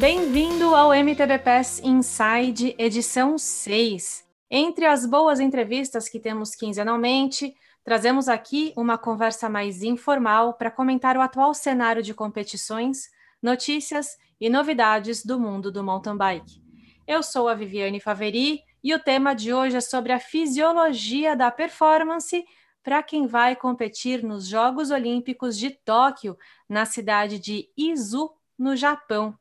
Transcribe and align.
Bem-vindo 0.00 0.74
ao 0.74 0.94
MTB 0.94 1.40
Pass 1.40 1.78
Inside, 1.84 2.74
edição 2.78 3.36
6. 3.36 4.26
Entre 4.50 4.86
as 4.86 5.04
boas 5.04 5.40
entrevistas 5.40 6.08
que 6.08 6.18
temos 6.18 6.54
quinzenalmente, 6.54 7.54
trazemos 7.84 8.26
aqui 8.26 8.72
uma 8.78 8.96
conversa 8.96 9.46
mais 9.50 9.82
informal 9.82 10.54
para 10.54 10.70
comentar 10.70 11.18
o 11.18 11.20
atual 11.20 11.52
cenário 11.52 12.02
de 12.02 12.14
competições, 12.14 13.10
notícias 13.42 14.16
e 14.40 14.48
novidades 14.48 15.22
do 15.22 15.38
mundo 15.38 15.70
do 15.70 15.84
mountain 15.84 16.16
bike. 16.16 16.62
Eu 17.06 17.22
sou 17.22 17.46
a 17.46 17.54
Viviane 17.54 18.00
Faveri 18.00 18.62
e 18.82 18.94
o 18.94 18.98
tema 18.98 19.34
de 19.34 19.52
hoje 19.52 19.76
é 19.76 19.82
sobre 19.82 20.12
a 20.12 20.18
fisiologia 20.18 21.36
da 21.36 21.50
performance 21.50 22.42
para 22.82 23.02
quem 23.02 23.26
vai 23.26 23.54
competir 23.54 24.22
nos 24.22 24.46
Jogos 24.48 24.90
Olímpicos 24.90 25.58
de 25.58 25.68
Tóquio, 25.68 26.38
na 26.66 26.86
cidade 26.86 27.38
de 27.38 27.68
Izu, 27.76 28.30
no 28.58 28.74
Japão. 28.74 29.38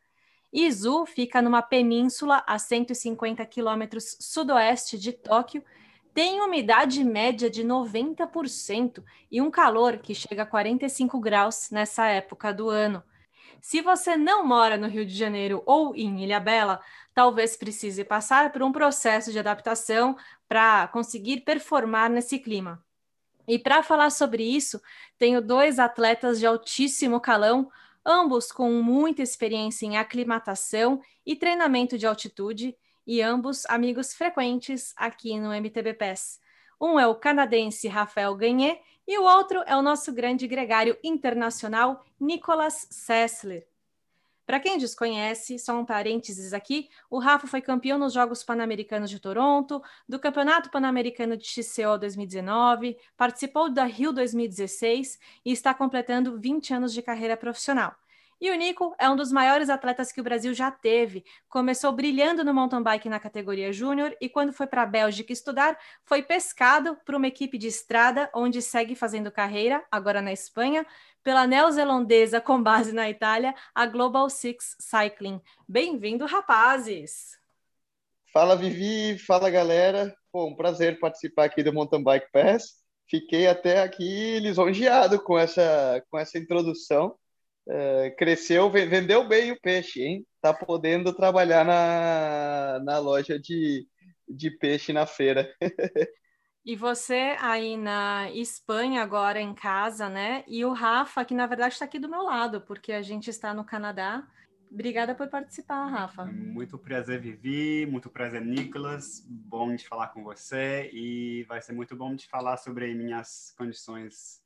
Izu 0.52 1.06
fica 1.06 1.42
numa 1.42 1.62
península 1.62 2.44
a 2.48 2.58
150 2.58 3.46
quilômetros 3.46 4.18
sudoeste 4.20 4.98
de 4.98 5.14
Tóquio, 5.14 5.64
tem 6.14 6.42
umidade 6.42 7.04
média 7.04 7.50
de 7.50 7.64
90% 7.64 9.04
e 9.32 9.42
um 9.42 9.52
calor 9.52 10.00
que 10.00 10.16
chega 10.16 10.44
a 10.44 10.46
45 10.46 11.20
graus 11.20 11.70
nessa 11.72 12.08
época 12.08 12.52
do 12.54 12.68
ano. 12.70 13.04
Se 13.62 13.82
você 13.82 14.16
não 14.16 14.46
mora 14.46 14.78
no 14.78 14.88
Rio 14.88 15.06
de 15.06 15.14
Janeiro 15.14 15.62
ou 15.66 15.96
em 15.96 16.24
Ilhabela, 16.24 16.82
talvez 17.14 17.56
precise 17.56 18.04
passar 18.04 18.52
por 18.52 18.64
um 18.64 18.72
processo 18.72 19.32
de 19.32 19.40
adaptação 19.40 20.16
para 20.48 20.88
conseguir 20.88 21.42
performar 21.42 22.10
nesse 22.10 22.40
clima. 22.40 22.84
E 23.48 23.60
para 23.60 23.84
falar 23.84 24.10
sobre 24.12 24.44
isso, 24.44 24.82
tenho 25.18 25.42
dois 25.42 25.80
atletas 25.80 26.40
de 26.40 26.46
altíssimo 26.46 27.20
calão, 27.20 27.70
ambos 28.10 28.52
com 28.52 28.82
muita 28.82 29.22
experiência 29.22 29.86
em 29.86 29.96
aclimatação 29.96 31.00
e 31.24 31.36
treinamento 31.36 31.96
de 31.96 32.08
altitude, 32.08 32.76
e 33.06 33.22
ambos 33.22 33.66
amigos 33.68 34.14
frequentes 34.14 34.94
aqui 34.98 35.40
no 35.40 35.54
MTB 35.54 35.94
PES. 35.94 36.40
Um 36.82 37.00
é 37.00 37.06
o 37.06 37.14
canadense 37.14 37.88
Rafael 37.88 38.36
Gagné 38.36 38.80
e 39.08 39.18
o 39.20 39.24
outro 39.24 39.64
é 39.68 39.76
o 39.76 39.82
nosso 39.82 40.12
grande 40.12 40.48
gregário 40.48 40.98
internacional, 41.04 42.04
Nicolas 42.20 42.88
Sessler. 42.90 43.69
Para 44.50 44.60
quem 44.60 44.80
desconhece, 44.80 45.60
só 45.60 45.80
um 45.80 45.86
parênteses 45.86 46.54
aqui, 46.54 46.90
o 47.08 47.20
Rafa 47.20 47.46
foi 47.46 47.62
campeão 47.62 48.00
nos 48.00 48.14
Jogos 48.14 48.44
Pan-Americanos 48.44 49.08
de 49.08 49.20
Toronto, 49.20 49.80
do 50.08 50.18
Campeonato 50.18 50.72
Pan-Americano 50.72 51.38
de 51.38 51.46
XCO 51.46 52.00
2019, 52.00 52.98
participou 53.16 53.72
da 53.72 53.84
Rio 53.84 54.12
2016 54.12 55.20
e 55.46 55.52
está 55.52 55.72
completando 55.72 56.40
20 56.40 56.74
anos 56.74 56.96
de 56.96 57.04
carreira 57.04 57.38
profissional. 57.38 57.96
E 58.42 58.50
o 58.50 58.56
Nico 58.56 58.96
é 58.98 59.10
um 59.10 59.18
dos 59.18 59.34
maiores 59.34 59.70
atletas 59.70 60.14
que 60.14 60.22
o 60.22 60.24
Brasil 60.24 60.54
já 60.54 60.72
teve. 60.72 61.26
Começou 61.50 61.92
brilhando 61.92 62.42
no 62.42 62.54
mountain 62.54 62.82
bike 62.82 63.10
na 63.10 63.20
categoria 63.20 63.74
júnior 63.74 64.16
e 64.22 64.30
quando 64.30 64.54
foi 64.54 64.66
para 64.66 64.84
a 64.84 64.86
Bélgica 64.86 65.34
estudar, 65.34 65.78
foi 66.06 66.24
pescado 66.24 66.98
por 67.06 67.16
uma 67.16 67.28
equipe 67.28 67.58
de 67.58 67.68
estrada, 67.68 68.30
onde 68.34 68.62
segue 68.62 68.96
fazendo 68.96 69.30
carreira, 69.30 69.84
agora 69.92 70.22
na 70.22 70.32
Espanha, 70.32 70.86
pela 71.22 71.46
neozelandesa 71.46 72.40
com 72.42 72.64
base 72.64 72.94
na 72.94 73.10
Itália, 73.10 73.54
a 73.76 73.86
Global 73.86 74.30
Six 74.30 74.78
Cycling. 74.80 75.42
Bem-vindo, 75.68 76.26
rapazes! 76.26 77.38
Fala, 78.32 78.56
Vivi! 78.56 79.18
Fala, 79.20 79.50
galera! 79.50 80.16
Pô, 80.32 80.46
um 80.46 80.56
prazer 80.56 80.98
participar 80.98 81.44
aqui 81.44 81.62
do 81.62 81.74
Mountain 81.74 82.04
Bike 82.04 82.32
Pass. 82.32 82.76
Fiquei 83.06 83.48
até 83.48 83.82
aqui 83.82 84.40
lisonjeado 84.40 85.22
com 85.22 85.38
essa, 85.38 86.02
com 86.10 86.18
essa 86.18 86.38
introdução 86.38 87.18
é, 87.70 88.10
cresceu, 88.12 88.70
vendeu 88.72 89.28
bem 89.28 89.52
o 89.52 89.62
peixe, 89.62 90.02
hein? 90.02 90.26
Tá 90.42 90.54
podendo 90.54 91.14
trabalhar 91.14 91.64
na, 91.64 92.80
na 92.84 92.98
loja 92.98 93.40
de, 93.40 93.88
de 94.28 94.50
peixe 94.50 94.92
na 94.92 95.06
feira. 95.06 95.54
E 96.66 96.76
você 96.76 97.36
aí 97.40 97.78
na 97.78 98.30
Espanha 98.32 99.02
agora 99.02 99.40
em 99.40 99.56
casa, 99.56 100.10
né? 100.10 100.44
E 100.48 100.64
o 100.64 100.74
Rafa, 100.74 101.24
que 101.26 101.34
na 101.34 101.48
verdade 101.48 101.74
está 101.74 101.86
aqui 101.86 101.98
do 101.98 102.10
meu 102.10 102.22
lado, 102.22 102.62
porque 102.62 102.92
a 102.92 103.02
gente 103.02 103.30
está 103.30 103.54
no 103.54 103.64
Canadá. 103.64 104.28
Obrigada 104.72 105.16
por 105.16 105.28
participar, 105.30 105.88
Rafa. 105.88 106.26
Muito 106.26 106.78
prazer, 106.78 107.20
Vivi. 107.20 107.88
Muito 107.88 108.08
prazer, 108.10 108.42
Nicolas. 108.46 109.26
Bom 109.28 109.74
de 109.74 109.88
falar 109.88 110.10
com 110.10 110.22
você 110.22 110.92
e 110.94 111.44
vai 111.48 111.60
ser 111.60 111.74
muito 111.74 111.96
bom 111.96 112.14
de 112.14 112.28
falar 112.28 112.58
sobre 112.58 112.94
minhas 112.94 113.52
condições 113.58 114.39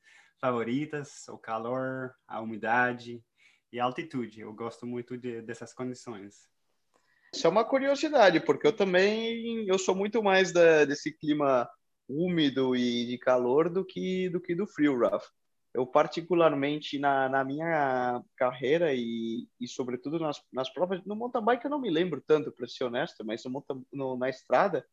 favoritas, 0.43 1.25
o 1.29 1.37
calor, 1.37 2.13
a 2.27 2.41
umidade 2.41 3.23
e 3.71 3.79
a 3.79 3.85
altitude. 3.85 4.41
Eu 4.41 4.53
gosto 4.53 4.85
muito 4.85 5.17
de, 5.17 5.41
dessas 5.41 5.73
condições. 5.73 6.49
Isso 7.33 7.47
é 7.47 7.49
uma 7.49 7.63
curiosidade, 7.63 8.41
porque 8.41 8.67
eu 8.67 8.75
também 8.75 9.65
eu 9.69 9.79
sou 9.79 9.95
muito 9.95 10.21
mais 10.21 10.51
da, 10.51 10.83
desse 10.83 11.13
clima 11.17 11.69
úmido 12.09 12.75
e 12.75 13.05
de 13.05 13.17
calor 13.17 13.69
do 13.69 13.85
que 13.85 14.27
do 14.31 14.41
que 14.41 14.53
do 14.53 14.67
frio, 14.67 14.99
Raf. 14.99 15.25
Eu 15.73 15.87
particularmente 15.87 16.99
na, 16.99 17.29
na 17.29 17.45
minha 17.45 18.21
carreira 18.35 18.93
e, 18.93 19.47
e 19.61 19.65
sobretudo 19.65 20.19
nas, 20.19 20.43
nas 20.51 20.69
provas 20.69 21.01
no 21.05 21.15
mountain 21.15 21.41
bike 21.41 21.63
eu 21.63 21.71
não 21.71 21.79
me 21.79 21.89
lembro 21.89 22.21
tanto, 22.21 22.51
para 22.51 22.67
ser 22.67 22.83
honesto, 22.83 23.23
mas 23.25 23.45
no, 23.45 23.65
no, 23.93 24.17
na 24.17 24.29
estrada 24.29 24.85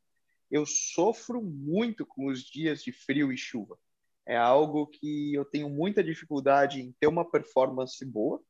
eu 0.49 0.65
sofro 0.65 1.43
muito 1.43 2.07
com 2.07 2.29
os 2.29 2.45
dias 2.45 2.85
de 2.85 2.93
frio 2.93 3.33
e 3.33 3.37
chuva 3.37 3.77
é 4.27 4.37
algo 4.37 4.87
que 4.87 5.35
eu 5.35 5.45
tenho 5.45 5.69
muita 5.69 6.03
dificuldade 6.03 6.81
em 6.81 6.93
ter 6.99 7.07
uma 7.07 7.29
performance 7.29 8.05
boa. 8.05 8.41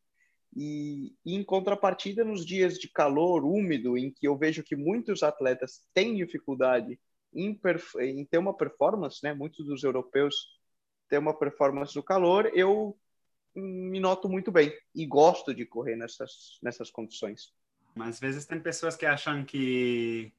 E, 0.56 1.14
e, 1.24 1.34
em 1.34 1.44
contrapartida, 1.44 2.24
nos 2.24 2.44
dias 2.44 2.76
de 2.78 2.88
calor 2.90 3.44
úmido, 3.44 3.96
em 3.96 4.10
que 4.10 4.26
eu 4.26 4.36
vejo 4.36 4.64
que 4.64 4.74
muitos 4.74 5.22
atletas 5.22 5.82
têm 5.94 6.16
dificuldade 6.16 6.98
em, 7.32 7.58
em 8.00 8.24
ter 8.24 8.38
uma 8.38 8.56
performance, 8.56 9.20
né? 9.22 9.32
muitos 9.32 9.64
dos 9.64 9.84
europeus 9.84 10.34
têm 11.08 11.18
uma 11.18 11.38
performance 11.38 11.94
no 11.94 12.02
calor, 12.02 12.50
eu 12.54 12.96
me 13.54 13.98
noto 13.98 14.28
muito 14.28 14.50
bem 14.52 14.72
e 14.94 15.06
gosto 15.06 15.54
de 15.54 15.66
correr 15.66 15.96
nessas, 15.96 16.58
nessas 16.62 16.90
condições. 16.90 17.52
Mas 17.94 18.10
às 18.10 18.20
vezes 18.20 18.46
tem 18.46 18.60
pessoas 18.60 18.96
que 18.96 19.06
acham 19.06 19.44
que 19.44 20.32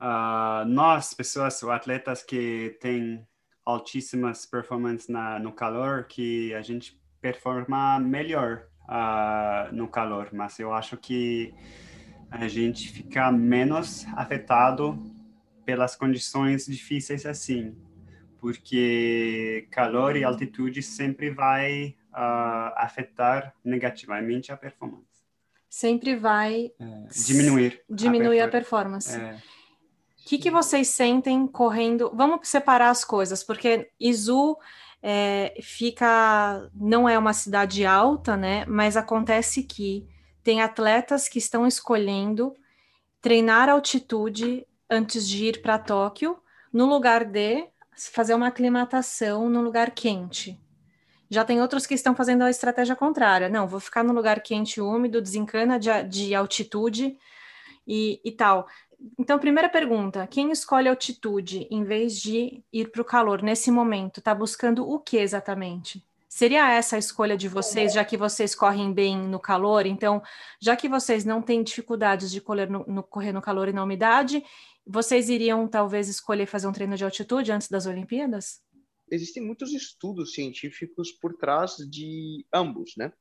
uh, 0.00 0.64
nós, 0.66 1.14
pessoas, 1.14 1.62
ou 1.62 1.70
atletas 1.70 2.22
que 2.22 2.76
têm 2.80 3.26
altíssimas 3.64 4.46
performances 4.46 5.08
na, 5.08 5.38
no 5.38 5.52
calor 5.52 6.04
que 6.04 6.52
a 6.54 6.62
gente 6.62 7.00
performa 7.20 7.98
melhor 8.00 8.66
uh, 8.82 9.74
no 9.74 9.88
calor, 9.88 10.30
mas 10.32 10.58
eu 10.58 10.72
acho 10.72 10.96
que 10.96 11.54
a 12.30 12.48
gente 12.48 12.90
fica 12.90 13.30
menos 13.30 14.06
afetado 14.16 14.98
pelas 15.64 15.94
condições 15.94 16.66
difíceis 16.66 17.24
assim, 17.24 17.76
porque 18.40 19.68
calor 19.70 20.16
e 20.16 20.24
altitude 20.24 20.82
sempre 20.82 21.30
vai 21.30 21.96
uh, 22.12 22.72
afetar 22.76 23.54
negativamente 23.64 24.50
a 24.50 24.56
performance. 24.56 25.12
Sempre 25.68 26.16
vai 26.16 26.72
é, 26.78 27.06
diminuir. 27.26 27.80
Diminuir 27.88 28.40
a, 28.40 28.48
performance. 28.48 29.16
É. 29.16 29.40
Que, 30.32 30.38
que 30.38 30.50
vocês 30.50 30.88
sentem 30.88 31.46
correndo? 31.46 32.10
Vamos 32.14 32.48
separar 32.48 32.88
as 32.88 33.04
coisas, 33.04 33.44
porque 33.44 33.90
Izu 34.00 34.56
é, 35.02 35.52
fica, 35.60 36.70
não 36.74 37.06
é 37.06 37.18
uma 37.18 37.34
cidade 37.34 37.84
alta, 37.84 38.34
né? 38.34 38.64
Mas 38.64 38.96
acontece 38.96 39.62
que 39.62 40.08
tem 40.42 40.62
atletas 40.62 41.28
que 41.28 41.38
estão 41.38 41.66
escolhendo 41.66 42.54
treinar 43.20 43.68
altitude 43.68 44.66
antes 44.88 45.28
de 45.28 45.48
ir 45.48 45.60
para 45.60 45.78
Tóquio, 45.78 46.38
no 46.72 46.86
lugar 46.86 47.26
de 47.26 47.68
fazer 47.94 48.32
uma 48.32 48.46
aclimatação 48.46 49.50
no 49.50 49.60
lugar 49.60 49.90
quente. 49.90 50.58
Já 51.28 51.44
tem 51.44 51.60
outros 51.60 51.84
que 51.84 51.92
estão 51.92 52.16
fazendo 52.16 52.40
a 52.40 52.48
estratégia 52.48 52.96
contrária. 52.96 53.50
Não, 53.50 53.68
vou 53.68 53.80
ficar 53.80 54.02
no 54.02 54.14
lugar 54.14 54.40
quente 54.40 54.78
e 54.78 54.80
úmido, 54.80 55.20
desencana 55.20 55.78
de, 55.78 55.90
de 56.04 56.34
altitude 56.34 57.18
e, 57.86 58.18
e 58.24 58.32
tal. 58.32 58.66
Então, 59.18 59.38
primeira 59.38 59.68
pergunta: 59.68 60.26
quem 60.26 60.50
escolhe 60.50 60.88
altitude 60.88 61.66
em 61.70 61.84
vez 61.84 62.20
de 62.20 62.62
ir 62.72 62.90
para 62.90 63.02
o 63.02 63.04
calor 63.04 63.42
nesse 63.42 63.70
momento? 63.70 64.18
Está 64.18 64.34
buscando 64.34 64.88
o 64.88 64.98
que 64.98 65.16
exatamente? 65.16 66.04
Seria 66.28 66.72
essa 66.72 66.96
a 66.96 66.98
escolha 66.98 67.36
de 67.36 67.46
vocês, 67.46 67.92
já 67.92 68.02
que 68.06 68.16
vocês 68.16 68.54
correm 68.54 68.90
bem 68.90 69.18
no 69.18 69.38
calor? 69.38 69.84
Então, 69.84 70.22
já 70.58 70.74
que 70.74 70.88
vocês 70.88 71.26
não 71.26 71.42
têm 71.42 71.62
dificuldades 71.62 72.30
de 72.30 72.40
correr 72.40 72.70
no, 72.70 72.86
no, 72.86 73.02
correr 73.02 73.32
no 73.32 73.42
calor 73.42 73.68
e 73.68 73.72
na 73.72 73.84
umidade, 73.84 74.42
vocês 74.86 75.28
iriam 75.28 75.68
talvez 75.68 76.08
escolher 76.08 76.46
fazer 76.46 76.66
um 76.66 76.72
treino 76.72 76.96
de 76.96 77.04
altitude 77.04 77.52
antes 77.52 77.68
das 77.68 77.84
Olimpíadas? 77.84 78.62
Existem 79.10 79.44
muitos 79.44 79.74
estudos 79.74 80.32
científicos 80.32 81.12
por 81.12 81.34
trás 81.34 81.76
de 81.76 82.46
ambos, 82.50 82.94
né? 82.96 83.12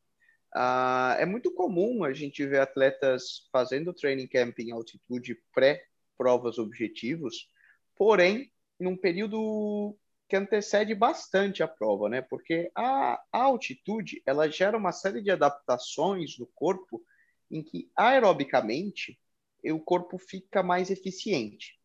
Ah, 0.53 1.15
é 1.19 1.25
muito 1.25 1.51
comum 1.53 2.03
a 2.03 2.13
gente 2.13 2.45
ver 2.45 2.59
atletas 2.59 3.47
fazendo 3.51 3.93
training 3.93 4.27
camp 4.27 4.59
em 4.59 4.71
altitude 4.71 5.37
pré-provas 5.53 6.57
objetivos, 6.57 7.49
porém, 7.95 8.51
num 8.79 8.97
período 8.97 9.97
que 10.27 10.35
antecede 10.35 10.95
bastante 10.95 11.61
a 11.61 11.67
prova, 11.67 12.09
né? 12.09 12.21
Porque 12.21 12.71
a, 12.75 13.21
altitude, 13.31 14.21
ela 14.25 14.49
gera 14.49 14.77
uma 14.77 14.91
série 14.91 15.21
de 15.21 15.31
adaptações 15.31 16.37
no 16.37 16.47
corpo 16.55 17.03
em 17.49 17.61
que 17.61 17.91
aerobicamente 17.95 19.19
o 19.63 19.79
corpo 19.79 20.17
fica 20.17 20.63
mais 20.63 20.89
eficiente. 20.89 21.77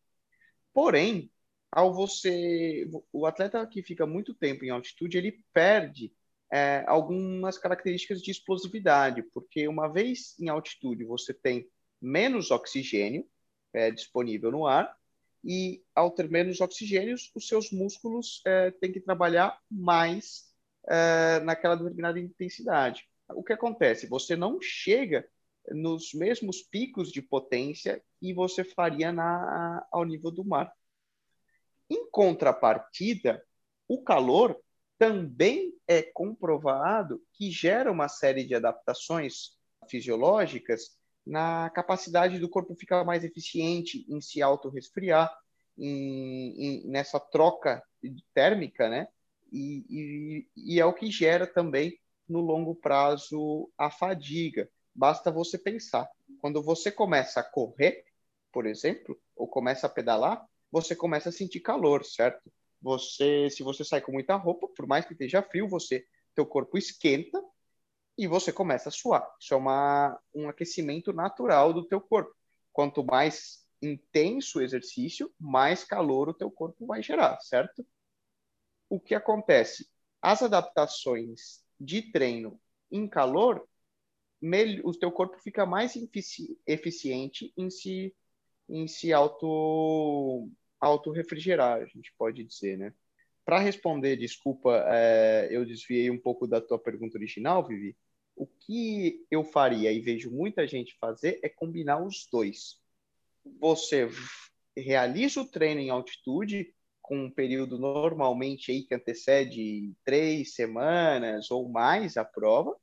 Porém, 0.73 1.29
ao 1.71 1.93
você, 1.93 2.89
o 3.11 3.25
atleta 3.25 3.65
que 3.67 3.83
fica 3.83 4.05
muito 4.05 4.33
tempo 4.33 4.63
em 4.63 4.69
altitude, 4.69 5.17
ele 5.17 5.43
perde 5.53 6.13
é, 6.51 6.83
algumas 6.87 7.57
características 7.57 8.21
de 8.21 8.31
explosividade, 8.31 9.21
porque 9.33 9.67
uma 9.67 9.87
vez 9.87 10.35
em 10.39 10.49
altitude 10.49 11.03
você 11.03 11.33
tem 11.33 11.67
menos 12.01 12.51
oxigênio 12.51 13.25
é, 13.73 13.91
disponível 13.91 14.51
no 14.51 14.65
ar 14.65 14.95
e 15.43 15.83
ao 15.95 16.11
ter 16.11 16.29
menos 16.29 16.61
oxigênio, 16.61 17.15
os 17.35 17.47
seus 17.47 17.71
músculos 17.71 18.41
é, 18.45 18.71
têm 18.71 18.91
que 18.91 18.99
trabalhar 18.99 19.59
mais 19.69 20.45
é, 20.87 21.39
naquela 21.41 21.75
determinada 21.75 22.19
intensidade. 22.19 23.07
O 23.29 23.43
que 23.43 23.53
acontece? 23.53 24.07
Você 24.07 24.35
não 24.35 24.59
chega 24.61 25.27
nos 25.69 26.13
mesmos 26.13 26.61
picos 26.61 27.11
de 27.11 27.21
potência 27.21 28.01
que 28.19 28.33
você 28.33 28.63
faria 28.63 29.11
na, 29.11 29.85
ao 29.91 30.05
nível 30.05 30.31
do 30.31 30.45
mar. 30.45 30.71
Em 31.89 32.09
contrapartida, 32.09 33.43
o 33.87 34.01
calor 34.01 34.59
também 34.97 35.73
é 35.87 36.01
comprovado 36.01 37.21
que 37.33 37.51
gera 37.51 37.91
uma 37.91 38.07
série 38.07 38.43
de 38.43 38.55
adaptações 38.55 39.57
fisiológicas 39.89 40.97
na 41.25 41.69
capacidade 41.69 42.39
do 42.39 42.49
corpo 42.49 42.75
ficar 42.75 43.03
mais 43.03 43.23
eficiente 43.23 44.05
em 44.09 44.21
se 44.21 44.41
auto-resfriar, 44.41 45.31
em, 45.77 46.55
em, 46.57 46.87
nessa 46.87 47.19
troca 47.19 47.83
térmica, 48.33 48.89
né? 48.89 49.07
E, 49.51 49.85
e, 49.89 50.47
e, 50.55 50.79
é 50.79 50.85
o 50.85 50.93
que 50.93 51.11
gera 51.11 51.45
também, 51.45 51.97
no 52.27 52.39
longo 52.39 52.75
prazo, 52.75 53.69
a 53.77 53.89
fadiga. 53.89 54.69
Basta 54.93 55.31
você 55.31 55.57
pensar. 55.57 56.09
Quando 56.41 56.61
você 56.61 56.91
começa 56.91 57.39
a 57.39 57.43
correr, 57.43 58.03
por 58.51 58.65
exemplo, 58.65 59.17
ou 59.35 59.47
começa 59.47 59.87
a 59.87 59.89
pedalar, 59.89 60.45
você 60.71 60.95
começa 60.95 61.29
a 61.29 61.31
sentir 61.31 61.61
calor, 61.61 62.03
certo? 62.03 62.51
Você, 62.87 63.49
se 63.49 63.63
você 63.63 63.83
sai 63.83 63.99
com 63.99 64.13
muita 64.13 64.37
roupa, 64.37 64.65
por 64.69 64.87
mais 64.87 65.03
que 65.05 65.11
esteja 65.11 65.43
frio, 65.43 65.67
você, 65.67 66.07
teu 66.33 66.45
corpo 66.45 66.77
esquenta 66.77 67.43
e 68.17 68.27
você 68.27 68.53
começa 68.53 68.87
a 68.87 68.91
suar. 68.93 69.29
Isso 69.41 69.53
é 69.53 69.57
uma, 69.57 70.17
um 70.33 70.47
aquecimento 70.47 71.11
natural 71.11 71.73
do 71.73 71.85
teu 71.85 71.99
corpo. 71.99 72.33
Quanto 72.71 73.03
mais 73.03 73.67
intenso 73.81 74.59
o 74.59 74.61
exercício, 74.61 75.29
mais 75.37 75.83
calor 75.83 76.29
o 76.29 76.33
teu 76.33 76.49
corpo 76.49 76.85
vai 76.85 77.03
gerar, 77.03 77.37
certo? 77.41 77.85
O 78.89 79.01
que 79.01 79.13
acontece? 79.13 79.89
As 80.21 80.41
adaptações 80.41 81.65
de 81.77 82.09
treino 82.09 82.57
em 82.89 83.05
calor, 83.05 83.67
o 84.85 84.93
teu 84.93 85.11
corpo 85.11 85.37
fica 85.39 85.65
mais 85.65 85.93
eficiente 86.65 87.53
em 87.57 87.69
se, 87.69 88.15
em 88.69 88.87
se 88.87 89.11
auto, 89.11 90.49
auto 90.79 91.11
refrigerar, 91.11 91.81
a 91.81 91.85
gente 91.85 92.13
pode 92.17 92.43
dizer, 92.43 92.77
né? 92.77 92.93
Para 93.45 93.59
responder, 93.59 94.17
desculpa, 94.17 94.85
é, 94.89 95.47
eu 95.49 95.65
desviei 95.65 96.09
um 96.09 96.19
pouco 96.19 96.45
da 96.45 96.59
tua 96.59 96.77
pergunta 96.77 97.17
original, 97.17 97.65
Vivi. 97.65 97.95
O 98.35 98.45
que 98.45 99.25
eu 99.31 99.43
faria 99.43 99.91
e 99.91 100.01
vejo 100.01 100.29
muita 100.29 100.67
gente 100.67 100.97
fazer 100.99 101.39
é 101.41 101.49
combinar 101.49 102.03
os 102.03 102.27
dois. 102.31 102.79
Você 103.59 104.09
realiza 104.75 105.41
o 105.41 105.47
treino 105.47 105.79
em 105.79 105.89
altitude 105.89 106.73
com 107.01 107.17
um 107.17 107.31
período 107.31 107.79
normalmente 107.79 108.69
aí 108.69 108.83
que 108.83 108.93
antecede 108.93 109.93
três 110.03 110.53
semanas 110.53 111.49
ou 111.49 111.69
mais 111.69 112.17
a 112.17 112.25
prova, 112.25 112.75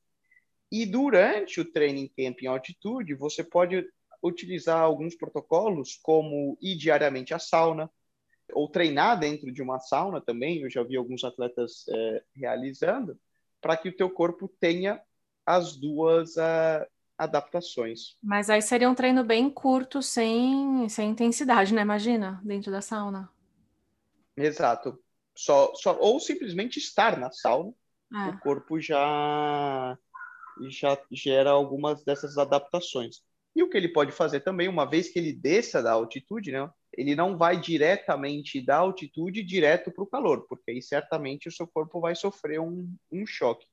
e 0.72 0.86
durante 0.86 1.60
o 1.60 1.70
training 1.70 2.08
camp 2.08 2.40
em 2.42 2.46
altitude, 2.46 3.14
você 3.14 3.44
pode 3.44 3.86
utilizar 4.24 4.80
alguns 4.80 5.14
protocolos, 5.14 5.98
como 6.02 6.56
ir 6.60 6.76
diariamente 6.76 7.34
à 7.34 7.38
sauna, 7.38 7.90
ou 8.52 8.68
treinar 8.68 9.18
dentro 9.18 9.52
de 9.52 9.62
uma 9.62 9.78
sauna 9.78 10.20
também, 10.20 10.62
eu 10.62 10.70
já 10.70 10.82
vi 10.82 10.96
alguns 10.96 11.24
atletas 11.24 11.84
é, 11.88 12.22
realizando, 12.34 13.18
para 13.60 13.76
que 13.76 13.88
o 13.88 13.96
teu 13.96 14.10
corpo 14.10 14.48
tenha 14.60 15.00
as 15.46 15.76
duas 15.76 16.36
uh, 16.36 16.86
adaptações. 17.16 18.16
Mas 18.22 18.50
aí 18.50 18.60
seria 18.60 18.88
um 18.88 18.94
treino 18.94 19.24
bem 19.24 19.50
curto, 19.50 20.02
sem, 20.02 20.88
sem 20.88 21.10
intensidade, 21.10 21.72
né? 21.74 21.82
Imagina, 21.82 22.40
dentro 22.44 22.70
da 22.70 22.80
sauna. 22.80 23.30
Exato. 24.36 24.98
Só, 25.36 25.74
só, 25.74 25.98
ou 25.98 26.20
simplesmente 26.20 26.78
estar 26.78 27.18
na 27.18 27.30
sauna, 27.30 27.72
é. 28.12 28.28
o 28.28 28.38
corpo 28.38 28.80
já, 28.80 29.98
já 30.68 30.98
gera 31.10 31.50
algumas 31.50 32.04
dessas 32.04 32.38
adaptações. 32.38 33.22
E 33.54 33.62
o 33.62 33.70
que 33.70 33.76
ele 33.76 33.88
pode 33.88 34.10
fazer 34.10 34.40
também, 34.40 34.68
uma 34.68 34.84
vez 34.84 35.08
que 35.08 35.18
ele 35.18 35.32
desça 35.32 35.82
da 35.82 35.92
altitude, 35.92 36.50
né, 36.50 36.68
ele 36.92 37.14
não 37.14 37.36
vai 37.36 37.60
diretamente 37.60 38.60
da 38.60 38.76
altitude 38.76 39.42
direto 39.42 39.92
para 39.92 40.02
o 40.02 40.06
calor, 40.06 40.46
porque 40.48 40.72
aí 40.72 40.82
certamente 40.82 41.48
o 41.48 41.52
seu 41.52 41.66
corpo 41.66 42.00
vai 42.00 42.14
sofrer 42.14 42.60
um, 42.60 42.92
um 43.12 43.24
choque. 43.26 43.66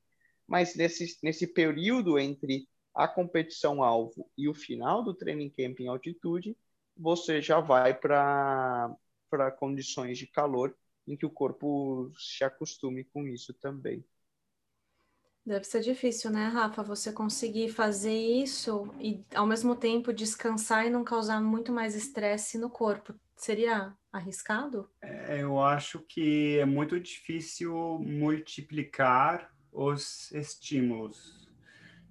Mas 0.48 0.75
nesse, 0.75 1.18
nesse 1.24 1.48
período 1.48 2.19
entre 2.19 2.68
a 2.94 3.07
competição-alvo 3.07 4.30
e 4.38 4.50
o 4.50 4.54
final 4.54 5.04
do 5.04 5.13
training 5.13 5.50
camp 5.50 5.80
em 5.80 5.88
altitude, 5.88 6.56
você 6.95 7.42
já 7.42 7.60
vai 7.60 7.94
para 7.94 8.95
condições 9.57 10.18
de 10.18 10.27
calor 10.27 10.75
em 11.07 11.16
que 11.16 11.25
o 11.25 11.30
corpo 11.30 12.12
se 12.18 12.44
acostume 12.44 13.04
com 13.06 13.27
isso 13.27 13.54
também. 13.54 14.04
Deve 15.45 15.63
ser 15.63 15.81
difícil, 15.81 16.29
né, 16.29 16.47
Rafa? 16.47 16.83
Você 16.83 17.11
conseguir 17.11 17.69
fazer 17.69 18.13
isso 18.13 18.93
e 18.99 19.23
ao 19.33 19.47
mesmo 19.47 19.75
tempo 19.75 20.13
descansar 20.13 20.85
e 20.85 20.89
não 20.89 21.03
causar 21.03 21.41
muito 21.41 21.71
mais 21.71 21.95
estresse 21.95 22.59
no 22.59 22.69
corpo. 22.69 23.15
Seria 23.35 23.93
arriscado? 24.13 24.88
É, 25.01 25.41
eu 25.41 25.59
acho 25.59 25.99
que 26.07 26.59
é 26.59 26.65
muito 26.65 26.99
difícil 26.99 27.73
multiplicar 27.99 29.51
os 29.71 30.31
estímulos. 30.31 31.49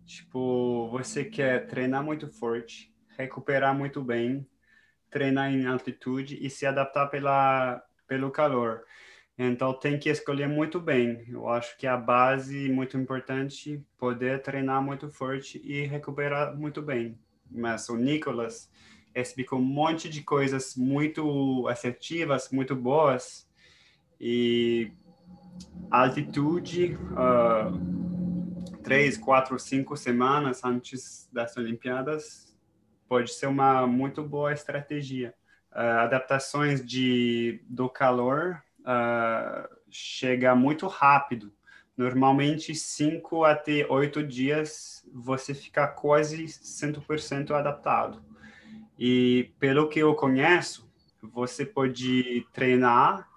Tipo, 0.05 0.89
você 0.91 1.25
quer 1.25 1.69
treinar 1.69 2.03
muito 2.03 2.29
forte, 2.29 2.93
recuperar 3.17 3.73
muito 3.77 4.03
bem, 4.03 4.45
treinar 5.09 5.53
em 5.53 5.67
altitude 5.67 6.37
e 6.45 6.51
se 6.51 6.67
adaptar 6.67 7.07
pela, 7.07 7.81
pelo 8.09 8.33
calor. 8.33 8.85
Então 9.43 9.73
tem 9.73 9.99
que 9.99 10.11
escolher 10.11 10.47
muito 10.47 10.79
bem. 10.79 11.25
Eu 11.27 11.49
acho 11.49 11.75
que 11.79 11.87
a 11.87 11.97
base 11.97 12.69
muito 12.69 12.99
importante 12.99 13.83
poder 13.97 14.43
treinar 14.43 14.83
muito 14.83 15.09
forte 15.09 15.59
e 15.65 15.87
recuperar 15.87 16.55
muito 16.55 16.83
bem. 16.83 17.19
Mas 17.51 17.89
o 17.89 17.97
Nicolas 17.97 18.71
explicou 19.15 19.59
um 19.59 19.65
monte 19.65 20.11
de 20.11 20.23
coisas 20.23 20.77
muito 20.77 21.67
assertivas, 21.69 22.51
muito 22.51 22.77
boas 22.77 23.49
e 24.21 24.93
altitude 25.91 26.99
uh, 27.13 28.77
três, 28.83 29.17
quatro, 29.17 29.59
cinco 29.59 29.97
semanas 29.97 30.63
antes 30.63 31.31
das 31.33 31.57
Olimpíadas 31.57 32.55
pode 33.09 33.33
ser 33.33 33.47
uma 33.47 33.87
muito 33.87 34.23
boa 34.23 34.53
estratégia. 34.53 35.35
Uh, 35.73 36.01
adaptações 36.01 36.85
de 36.85 37.63
do 37.67 37.89
calor 37.89 38.63
uh, 38.81 39.69
chega 39.91 40.55
muito 40.55 40.87
rápido. 40.87 41.53
Normalmente, 41.97 42.75
5 42.75 43.45
até 43.45 43.87
8 43.87 44.23
dias, 44.23 45.07
você 45.13 45.55
fica 45.55 45.87
quase 45.87 46.45
100% 46.45 47.51
adaptado. 47.51 48.23
E 48.99 49.53
pelo 49.59 49.89
que 49.89 49.99
eu 49.99 50.15
conheço, 50.15 50.91
você 51.23 51.65
pode 51.65 52.47
treinar 52.53 53.29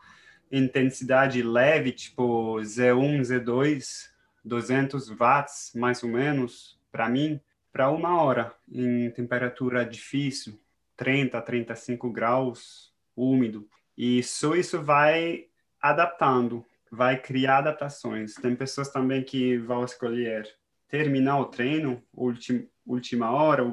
intensidade 0.52 1.42
leve, 1.42 1.92
tipo 1.92 2.58
Z1, 2.60 3.22
Z2, 3.22 4.10
200 4.46 5.10
watts, 5.10 5.72
mais 5.76 6.04
ou 6.04 6.10
menos, 6.10 6.80
para 6.92 7.10
mim, 7.10 7.42
para 7.72 7.90
uma 7.90 8.22
hora, 8.22 8.54
em 8.72 9.10
temperatura 9.10 9.84
difícil, 9.84 10.60
30, 10.96 11.42
35 11.42 12.12
graus, 12.12 12.94
úmido. 13.16 13.68
E 13.98 14.24
só 14.24 14.56
isso 14.56 14.82
vai 14.82 15.46
adaptando, 15.82 16.66
vai 16.92 17.20
criar 17.20 17.60
adaptações. 17.60 18.36
Tem 18.36 18.56
pessoas 18.56 18.90
também 18.90 19.24
que 19.24 19.58
vão 19.58 19.84
escolher 19.84 20.48
terminar 20.88 21.40
o 21.40 21.46
treino, 21.46 22.04
ultim, 22.14 22.68
última 22.86 23.32
hora, 23.32 23.64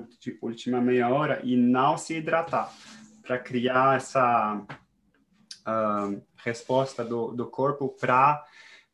última 0.40 0.80
meia 0.80 1.08
hora, 1.08 1.40
e 1.44 1.56
não 1.56 1.98
se 1.98 2.16
hidratar, 2.16 2.72
para 3.22 3.38
criar 3.38 3.96
essa 3.96 4.56
uh, 4.56 6.22
resposta 6.36 7.04
do, 7.04 7.32
do 7.32 7.46
corpo 7.46 7.88
para 7.88 8.44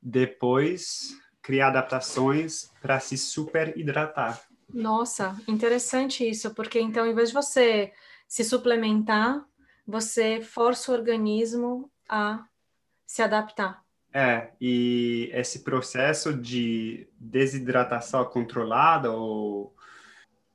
depois 0.02 1.16
criar 1.40 1.68
adaptações 1.68 2.72
para 2.82 2.98
se 2.98 3.16
super 3.16 3.78
hidratar. 3.78 4.40
Nossa, 4.72 5.40
interessante 5.46 6.28
isso, 6.28 6.52
porque 6.52 6.80
então, 6.80 7.06
em 7.06 7.14
vez 7.14 7.28
de 7.28 7.34
você 7.34 7.92
se 8.26 8.42
suplementar, 8.42 9.44
você 9.86 10.40
força 10.40 10.90
o 10.90 10.94
organismo 10.94 11.90
a 12.08 12.44
se 13.06 13.22
adaptar. 13.22 13.82
É, 14.12 14.50
e 14.60 15.30
esse 15.32 15.60
processo 15.60 16.32
de 16.32 17.06
desidratação 17.20 18.24
controlada 18.24 19.12
ou 19.12 19.74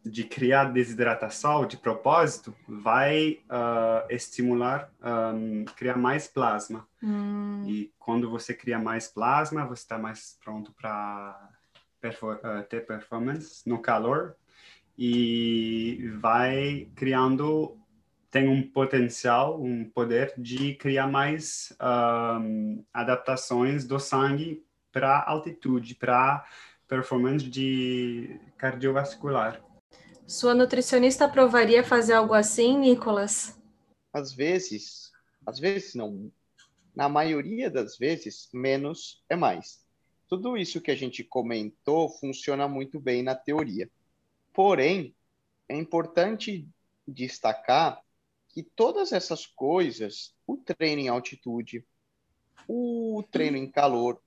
de 0.03 0.23
criar 0.23 0.65
desidratação 0.65 1.65
de 1.67 1.77
propósito 1.77 2.55
vai 2.67 3.39
uh, 3.45 4.03
estimular 4.09 4.91
um, 5.35 5.63
criar 5.77 5.95
mais 5.95 6.27
plasma. 6.27 6.88
Hum. 7.03 7.63
E 7.67 7.93
quando 8.00 8.29
você 8.29 8.51
cria 8.53 8.79
mais 8.79 9.07
plasma, 9.07 9.65
você 9.65 9.83
está 9.83 10.00
mais 10.00 10.39
pronto 10.43 10.73
para 10.73 11.50
perfor 12.00 12.38
uh, 12.38 12.63
ter 12.63 12.83
performance 12.85 13.61
no 13.69 13.79
calor 13.79 14.35
e 14.97 16.09
vai 16.19 16.89
criando 16.95 17.77
tem 18.31 18.47
um 18.47 18.65
potencial, 18.65 19.61
um 19.61 19.83
poder 19.83 20.33
de 20.38 20.73
criar 20.75 21.05
mais 21.05 21.75
um, 22.39 22.81
adaptações 22.93 23.85
do 23.85 24.00
sangue 24.00 24.65
para 24.89 25.21
altitude, 25.27 25.95
para 25.95 26.47
performance 26.88 27.45
de 27.45 28.39
cardiovascular. 28.57 29.61
Sua 30.25 30.53
nutricionista 30.53 31.25
aprovaria 31.25 31.83
fazer 31.83 32.13
algo 32.13 32.33
assim, 32.33 32.77
Nicolas? 32.77 33.59
Às 34.13 34.33
vezes, 34.33 35.11
às 35.45 35.59
vezes 35.59 35.93
não. 35.93 36.31
Na 36.95 37.09
maioria 37.09 37.69
das 37.69 37.97
vezes, 37.97 38.50
menos 38.53 39.21
é 39.29 39.35
mais. 39.35 39.85
Tudo 40.29 40.55
isso 40.55 40.79
que 40.79 40.91
a 40.91 40.95
gente 40.95 41.21
comentou 41.21 42.09
funciona 42.09 42.65
muito 42.65 42.97
bem 42.97 43.23
na 43.23 43.35
teoria. 43.35 43.89
Porém, 44.53 45.13
é 45.67 45.75
importante 45.75 46.65
destacar 47.05 48.01
que 48.53 48.63
todas 48.63 49.12
essas 49.12 49.46
coisas, 49.46 50.34
o 50.46 50.58
treino 50.58 51.01
em 51.01 51.08
altitude, 51.08 51.86
o 52.67 53.24
treino 53.31 53.58
em 53.58 53.70
calor, 53.70 54.22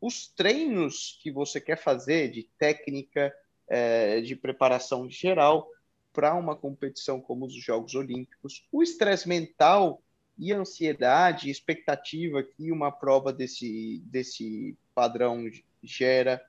os 0.00 0.28
treinos 0.28 1.18
que 1.22 1.30
você 1.30 1.60
quer 1.60 1.76
fazer 1.76 2.30
de 2.30 2.44
técnica, 2.58 3.34
é, 3.66 4.20
de 4.20 4.36
preparação 4.36 5.08
geral 5.08 5.68
para 6.12 6.34
uma 6.34 6.54
competição 6.54 7.20
como 7.20 7.46
os 7.46 7.54
Jogos 7.54 7.94
Olímpicos, 7.94 8.66
o 8.70 8.82
estresse 8.82 9.28
mental 9.28 10.02
e 10.38 10.52
ansiedade, 10.52 11.50
expectativa 11.50 12.42
que 12.42 12.70
uma 12.70 12.92
prova 12.92 13.32
desse, 13.32 14.02
desse 14.06 14.76
padrão 14.94 15.50
gera, 15.82 16.44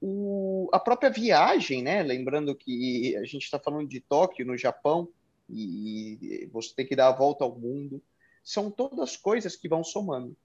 o, 0.00 0.68
a 0.72 0.78
própria 0.78 1.10
viagem, 1.10 1.82
né? 1.82 2.02
Lembrando 2.02 2.54
que 2.54 3.16
a 3.16 3.24
gente 3.24 3.44
está 3.44 3.58
falando 3.58 3.88
de 3.88 4.00
Tóquio, 4.00 4.46
no 4.46 4.56
Japão, 4.56 5.08
e 5.52 6.46
você 6.52 6.74
tem 6.74 6.86
que 6.86 6.96
dar 6.96 7.08
a 7.08 7.16
volta 7.16 7.44
ao 7.44 7.58
mundo. 7.58 8.02
São 8.42 8.70
todas 8.70 9.16
coisas 9.16 9.56
que 9.56 9.68
vão 9.68 9.84
somando. 9.84 10.36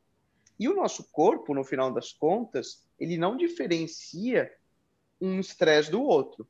E 0.59 0.67
o 0.67 0.75
nosso 0.75 1.03
corpo, 1.11 1.53
no 1.53 1.63
final 1.63 1.93
das 1.93 2.13
contas, 2.13 2.85
ele 2.99 3.17
não 3.17 3.35
diferencia 3.35 4.51
um 5.19 5.39
estresse 5.39 5.91
do 5.91 6.01
outro. 6.01 6.47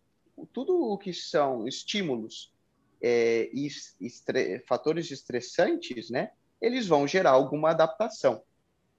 Tudo 0.54 0.76
o 0.76 0.98
que 0.98 1.14
são 1.14 1.68
estímulos 1.68 2.54
é, 3.02 3.50
e 3.54 3.68
estre 4.02 4.60
fatores 4.68 5.10
estressantes, 5.12 6.10
né, 6.10 6.32
eles 6.62 6.88
vão 6.88 7.08
gerar 7.08 7.32
alguma 7.32 7.72
adaptação. 7.72 8.44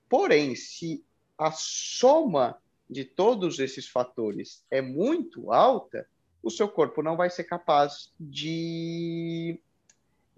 Porém, 0.09 0.55
se 0.55 1.05
a 1.39 1.51
soma 1.53 2.61
de 2.89 3.05
todos 3.05 3.59
esses 3.59 3.89
fatores 3.89 4.65
é 4.71 4.81
muito 4.81 5.53
alta, 5.53 6.09
o 6.47 6.51
seu 6.51 6.69
corpo 6.69 7.03
não 7.03 7.17
vai 7.17 7.29
ser 7.29 7.43
capaz 7.43 8.13
de, 8.21 9.61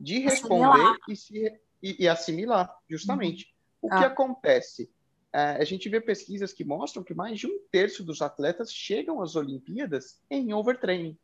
de 0.01 0.19
responder 0.21 0.97
e, 1.07 1.15
se, 1.15 1.61
e, 1.83 2.05
e, 2.05 2.09
assimilar, 2.09 2.75
justamente. 2.89 3.55
Uhum. 3.83 3.91
O 3.91 3.93
ah. 3.93 3.99
que 3.99 4.05
acontece? 4.07 4.91
É, 5.31 5.41
a 5.61 5.65
gente 5.65 5.87
vê 5.91 6.01
pesquisas 6.01 6.55
que 6.55 6.65
mostram 6.65 7.05
que 7.05 7.13
mais 7.13 7.39
de 7.39 7.47
um 7.47 7.61
terço 7.71 8.03
dos 8.03 8.23
atletas 8.23 8.73
chegam 8.73 9.21
às 9.21 9.37
Olimpíadas 9.37 10.19
em 10.31 10.55
overtraining. 10.55 11.19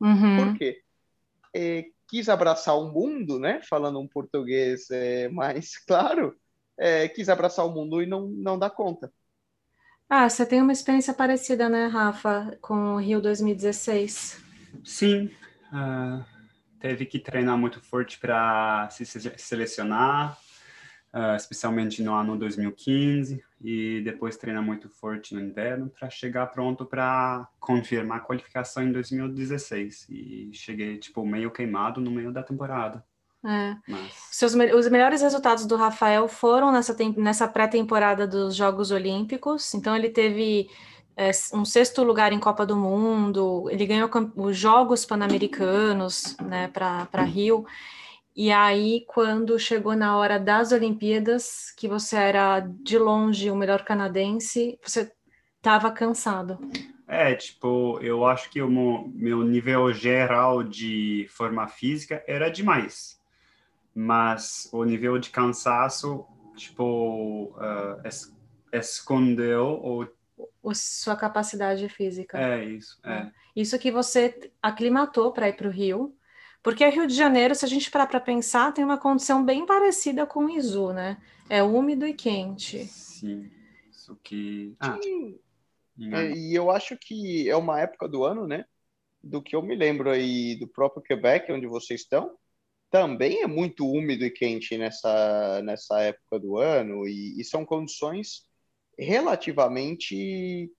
Uhum. 0.00 0.36
Por 0.36 0.56
quê? 0.56 0.82
É, 1.52 1.86
quis 2.06 2.28
abraçar 2.28 2.78
o 2.78 2.92
mundo, 2.92 3.40
né? 3.40 3.60
Falando 3.68 3.98
um 3.98 4.06
português 4.06 4.88
é, 4.92 5.28
mais 5.30 5.76
claro, 5.84 6.38
é, 6.78 7.08
quis 7.08 7.28
abraçar 7.28 7.66
o 7.66 7.72
mundo 7.72 8.00
e 8.00 8.06
não, 8.06 8.28
não 8.28 8.56
dá 8.56 8.70
conta. 8.70 9.12
Ah, 10.10 10.26
você 10.26 10.46
tem 10.46 10.62
uma 10.62 10.72
experiência 10.72 11.12
parecida, 11.12 11.68
né, 11.68 11.86
Rafa, 11.86 12.56
com 12.62 12.94
o 12.94 12.96
Rio 12.96 13.20
2016? 13.20 14.42
Sim, 14.82 15.30
uh, 15.70 16.24
teve 16.80 17.04
que 17.04 17.18
treinar 17.18 17.58
muito 17.58 17.78
forte 17.78 18.18
para 18.18 18.88
se 18.88 19.04
selecionar, 19.04 20.38
uh, 21.12 21.36
especialmente 21.36 22.02
no 22.02 22.14
ano 22.14 22.38
2015, 22.38 23.44
e 23.60 24.00
depois 24.02 24.38
treinar 24.38 24.62
muito 24.62 24.88
forte 24.88 25.34
no 25.34 25.42
inverno 25.42 25.90
para 25.90 26.08
chegar 26.08 26.46
pronto 26.46 26.86
para 26.86 27.46
confirmar 27.60 28.16
a 28.16 28.22
qualificação 28.22 28.84
em 28.84 28.92
2016. 28.92 30.06
E 30.08 30.48
cheguei, 30.54 30.96
tipo, 30.96 31.22
meio 31.26 31.50
queimado 31.50 32.00
no 32.00 32.10
meio 32.10 32.32
da 32.32 32.42
temporada. 32.42 33.04
É. 33.44 33.76
Mas... 33.86 34.12
Seus, 34.30 34.54
os 34.54 34.88
melhores 34.88 35.22
resultados 35.22 35.66
do 35.66 35.76
Rafael 35.76 36.28
foram 36.28 36.72
nessa, 36.72 36.96
nessa 37.16 37.46
pré-temporada 37.46 38.26
dos 38.26 38.54
Jogos 38.54 38.90
Olímpicos. 38.90 39.74
Então, 39.74 39.94
ele 39.94 40.10
teve 40.10 40.68
é, 41.16 41.30
um 41.54 41.64
sexto 41.64 42.02
lugar 42.02 42.32
em 42.32 42.40
Copa 42.40 42.64
do 42.66 42.76
Mundo, 42.76 43.68
ele 43.70 43.86
ganhou 43.86 44.10
os 44.36 44.56
Jogos 44.56 45.04
Pan-Americanos 45.04 46.36
né, 46.40 46.68
para 46.68 47.22
Rio. 47.22 47.66
E 48.34 48.52
aí, 48.52 49.04
quando 49.08 49.58
chegou 49.58 49.96
na 49.96 50.16
hora 50.16 50.38
das 50.38 50.70
Olimpíadas, 50.70 51.72
que 51.76 51.88
você 51.88 52.16
era 52.16 52.60
de 52.60 52.96
longe 52.96 53.50
o 53.50 53.56
melhor 53.56 53.84
canadense, 53.84 54.78
você 54.80 55.10
estava 55.56 55.90
cansado. 55.90 56.56
É, 57.08 57.34
tipo, 57.34 57.98
eu 58.00 58.24
acho 58.24 58.48
que 58.50 58.62
o 58.62 58.70
meu 58.70 59.42
nível 59.42 59.92
geral 59.92 60.62
de 60.62 61.26
forma 61.30 61.66
física 61.66 62.22
era 62.28 62.48
demais 62.48 63.17
mas 64.00 64.68
o 64.72 64.84
nível 64.84 65.18
de 65.18 65.28
cansaço, 65.28 66.24
tipo, 66.54 67.52
uh, 67.56 68.06
es 68.06 68.32
escondeu 68.72 69.80
o... 69.82 70.06
o... 70.62 70.72
sua 70.72 71.16
capacidade 71.16 71.88
física. 71.88 72.38
É 72.38 72.64
isso, 72.64 73.00
é. 73.02 73.12
é. 73.12 73.32
Isso 73.56 73.76
que 73.76 73.90
você 73.90 74.52
aclimatou 74.62 75.32
para 75.32 75.48
ir 75.48 75.54
para 75.54 75.66
o 75.66 75.72
Rio, 75.72 76.14
porque 76.62 76.86
o 76.86 76.90
Rio 76.92 77.08
de 77.08 77.14
Janeiro, 77.14 77.56
se 77.56 77.64
a 77.64 77.68
gente 77.68 77.90
parar 77.90 78.06
para 78.06 78.20
pensar, 78.20 78.72
tem 78.72 78.84
uma 78.84 78.98
condição 78.98 79.44
bem 79.44 79.66
parecida 79.66 80.24
com 80.24 80.44
o 80.44 80.50
Izu, 80.50 80.92
né? 80.92 81.20
É 81.50 81.60
úmido 81.60 82.06
e 82.06 82.14
quente. 82.14 82.84
Sim, 82.84 83.50
isso 83.90 84.16
que... 84.22 84.76
Ah, 84.78 84.96
é, 86.12 86.30
e 86.36 86.54
eu 86.54 86.70
acho 86.70 86.96
que 86.96 87.50
é 87.50 87.56
uma 87.56 87.80
época 87.80 88.06
do 88.06 88.22
ano, 88.22 88.46
né? 88.46 88.64
Do 89.20 89.42
que 89.42 89.56
eu 89.56 89.62
me 89.62 89.74
lembro 89.74 90.08
aí 90.08 90.54
do 90.54 90.68
próprio 90.68 91.02
Quebec, 91.02 91.50
onde 91.50 91.66
vocês 91.66 92.02
estão, 92.02 92.36
também 92.90 93.42
é 93.42 93.46
muito 93.46 93.86
úmido 93.86 94.24
e 94.24 94.30
quente 94.30 94.76
nessa, 94.78 95.60
nessa 95.62 96.00
época 96.00 96.38
do 96.38 96.58
ano, 96.58 97.06
e, 97.06 97.40
e 97.40 97.44
são 97.44 97.64
condições 97.64 98.46
relativamente 98.98 100.70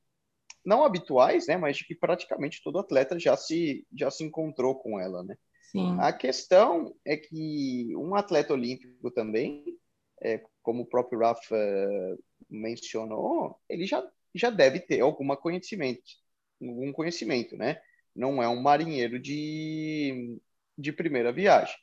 não 0.66 0.84
habituais, 0.84 1.48
né, 1.48 1.58
mas 1.58 1.78
de 1.78 1.86
que 1.86 1.96
praticamente 1.96 2.62
todo 2.64 2.80
atleta 2.80 3.18
já 3.18 3.36
se, 3.38 3.88
já 3.96 4.12
se 4.12 4.24
encontrou 4.24 4.76
com 4.76 5.00
ela, 5.00 5.24
né? 5.24 5.36
Sim. 5.72 5.98
A 6.00 6.12
questão 6.12 6.96
é 7.06 7.16
que 7.16 7.96
um 7.96 8.16
atleta 8.16 8.54
olímpico 8.54 9.12
também, 9.12 9.64
é, 10.22 10.44
como 10.62 10.84
o 10.84 10.86
próprio 10.86 11.20
Rafa 11.20 11.56
mencionou, 12.50 13.56
ele 13.70 13.86
já, 13.86 14.04
já 14.34 14.50
deve 14.50 14.80
ter 14.80 15.00
algum 15.02 15.28
conhecimento, 15.36 16.02
algum 16.62 16.92
conhecimento, 16.92 17.56
né? 17.56 17.80
Não 18.16 18.42
é 18.42 18.50
um 18.50 18.62
marinheiro 18.62 19.20
de, 19.20 20.42
de 20.78 20.92
primeira 20.92 21.32
viagem. 21.32 21.76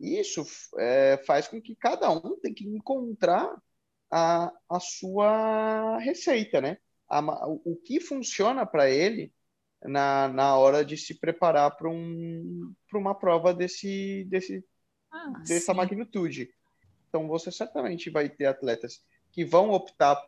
Isso 0.00 0.44
é, 0.78 1.18
faz 1.26 1.46
com 1.46 1.60
que 1.60 1.76
cada 1.76 2.10
um 2.10 2.38
tem 2.40 2.54
que 2.54 2.66
encontrar 2.66 3.54
a, 4.10 4.50
a 4.68 4.80
sua 4.80 5.98
receita, 5.98 6.60
né? 6.60 6.78
A, 7.08 7.20
o, 7.46 7.76
que 7.84 8.00
funciona 8.00 8.64
para 8.64 8.88
ele 8.88 9.32
na, 9.82 10.28
na 10.28 10.56
hora 10.56 10.84
de 10.84 10.96
se 10.96 11.14
preparar 11.18 11.76
para 11.76 11.88
um, 11.88 12.74
uma 12.94 13.14
prova 13.14 13.52
desse, 13.52 14.24
desse, 14.24 14.64
ah, 15.12 15.32
dessa 15.46 15.72
sim. 15.72 15.76
magnitude. 15.76 16.50
Então, 17.08 17.28
você 17.28 17.52
certamente 17.52 18.08
vai 18.08 18.28
ter 18.28 18.46
atletas 18.46 19.04
que 19.32 19.44
vão 19.44 19.70
optar 19.70 20.20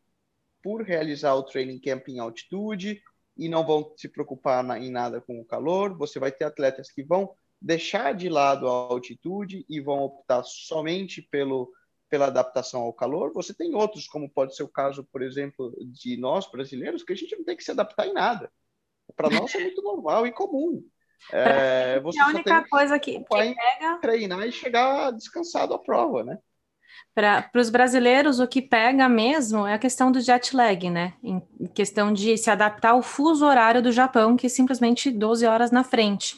por 0.63 0.83
realizar 0.83 1.35
o 1.35 1.45
training 1.45 1.81
camp 1.81 2.09
em 2.09 2.19
altitude 2.19 3.03
e 3.37 3.49
não 3.49 3.65
vão 3.65 3.95
se 3.97 4.09
preocupar 4.09 4.63
na, 4.63 4.79
em 4.79 4.91
nada 4.91 5.21
com 5.21 5.41
o 5.41 5.45
calor. 5.45 5.97
Você 5.97 6.19
vai 6.19 6.31
ter 6.31 6.45
atletas 6.45 6.91
que 6.91 7.03
vão 7.03 7.35
deixar 7.63 8.13
de 8.15 8.29
lado 8.29 8.67
a 8.67 8.71
altitude 8.71 9.65
e 9.69 9.81
vão 9.81 10.01
optar 10.01 10.43
somente 10.43 11.23
pelo, 11.23 11.73
pela 12.11 12.27
adaptação 12.27 12.83
ao 12.83 12.93
calor. 12.93 13.33
Você 13.33 13.55
tem 13.55 13.75
outros, 13.75 14.09
como 14.09 14.29
pode 14.29 14.57
ser 14.57 14.65
o 14.65 14.69
caso, 14.69 15.07
por 15.13 15.23
exemplo, 15.23 15.73
de 15.93 16.17
nós 16.17 16.51
brasileiros, 16.51 17.05
que 17.05 17.13
a 17.13 17.17
gente 17.17 17.37
não 17.37 17.45
tem 17.45 17.57
que 17.57 17.65
se 17.65 17.71
adaptar 17.71 18.07
em 18.07 18.13
nada. 18.13 18.51
Para 19.15 19.31
nós 19.31 19.55
é 19.55 19.61
muito 19.61 19.81
normal 19.83 20.27
e 20.27 20.33
comum. 20.33 20.83
É, 21.33 22.01
você 22.01 22.19
a 22.19 22.27
única 22.27 22.69
coisa 22.69 22.99
que, 22.99 23.21
que 23.21 23.25
pega... 23.29 23.55
treinar 24.01 24.45
e 24.45 24.51
chegar 24.51 25.13
descansado 25.13 25.73
à 25.73 25.79
prova, 25.79 26.25
né? 26.25 26.37
Para 27.15 27.49
os 27.55 27.71
brasileiros, 27.71 28.41
o 28.41 28.49
que 28.49 28.61
pega 28.61 29.09
mesmo 29.09 29.65
é 29.65 29.75
a 29.75 29.79
questão 29.79 30.11
do 30.11 30.21
jet 30.21 30.57
lag, 30.57 30.91
né? 30.91 31.15
Em 31.23 31.41
questão 31.73 32.13
de 32.13 32.37
se 32.37 32.51
adaptar 32.51 32.91
ao 32.91 33.03
fuso 33.03 33.47
horário 33.47 33.81
do 33.81 33.93
Japão, 33.93 34.37
que 34.37 34.47
é 34.47 34.49
simplesmente 34.49 35.13
12 35.13 35.47
horas 35.47 35.71
na 35.71 35.85
frente. 35.85 36.37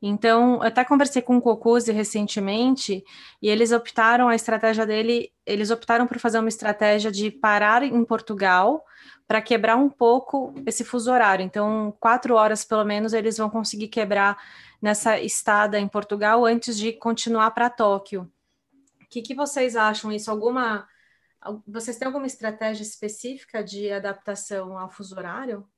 Então, 0.00 0.56
eu 0.56 0.62
até 0.62 0.84
conversei 0.84 1.22
com 1.22 1.36
o 1.36 1.42
Cocuzzi 1.42 1.92
recentemente 1.92 3.04
e 3.40 3.48
eles 3.48 3.72
optaram, 3.72 4.28
a 4.28 4.34
estratégia 4.34 4.86
dele, 4.86 5.32
eles 5.46 5.70
optaram 5.70 6.06
por 6.06 6.18
fazer 6.18 6.38
uma 6.38 6.48
estratégia 6.48 7.10
de 7.10 7.30
parar 7.30 7.82
em 7.82 8.04
Portugal 8.04 8.84
para 9.26 9.40
quebrar 9.40 9.76
um 9.76 9.88
pouco 9.88 10.54
esse 10.66 10.84
fuso 10.84 11.10
horário. 11.10 11.44
Então, 11.44 11.96
quatro 11.98 12.34
horas 12.34 12.64
pelo 12.64 12.84
menos 12.84 13.12
eles 13.12 13.38
vão 13.38 13.48
conseguir 13.48 13.88
quebrar 13.88 14.36
nessa 14.80 15.18
estada 15.18 15.78
em 15.78 15.88
Portugal 15.88 16.44
antes 16.44 16.76
de 16.76 16.92
continuar 16.92 17.50
para 17.52 17.70
Tóquio 17.70 18.30
que, 19.14 19.22
que 19.22 19.34
vocês 19.34 19.76
acham 19.76 20.10
isso? 20.10 20.30
Alguma. 20.30 20.88
Vocês 21.66 21.96
têm 21.96 22.06
alguma 22.06 22.26
estratégia 22.26 22.82
específica 22.82 23.62
de 23.62 23.92
adaptação 23.92 24.78
ao 24.78 24.90
fuso 24.90 25.16
horário? 25.16 25.68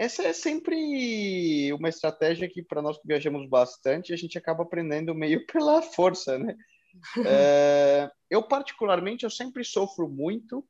Essa 0.00 0.22
é 0.22 0.32
sempre 0.32 1.70
uma 1.74 1.90
estratégia 1.90 2.48
que, 2.48 2.62
para 2.62 2.80
nós 2.80 2.96
que 2.96 3.06
viajamos 3.06 3.46
bastante, 3.46 4.14
a 4.14 4.16
gente 4.16 4.38
acaba 4.38 4.62
aprendendo 4.62 5.14
meio 5.14 5.44
pela 5.52 5.82
força, 5.82 6.38
né? 6.38 6.56
é, 7.28 8.10
eu, 8.30 8.42
particularmente, 8.42 9.24
eu 9.24 9.30
sempre 9.30 9.62
sofro 9.62 10.08
muito 10.08 10.60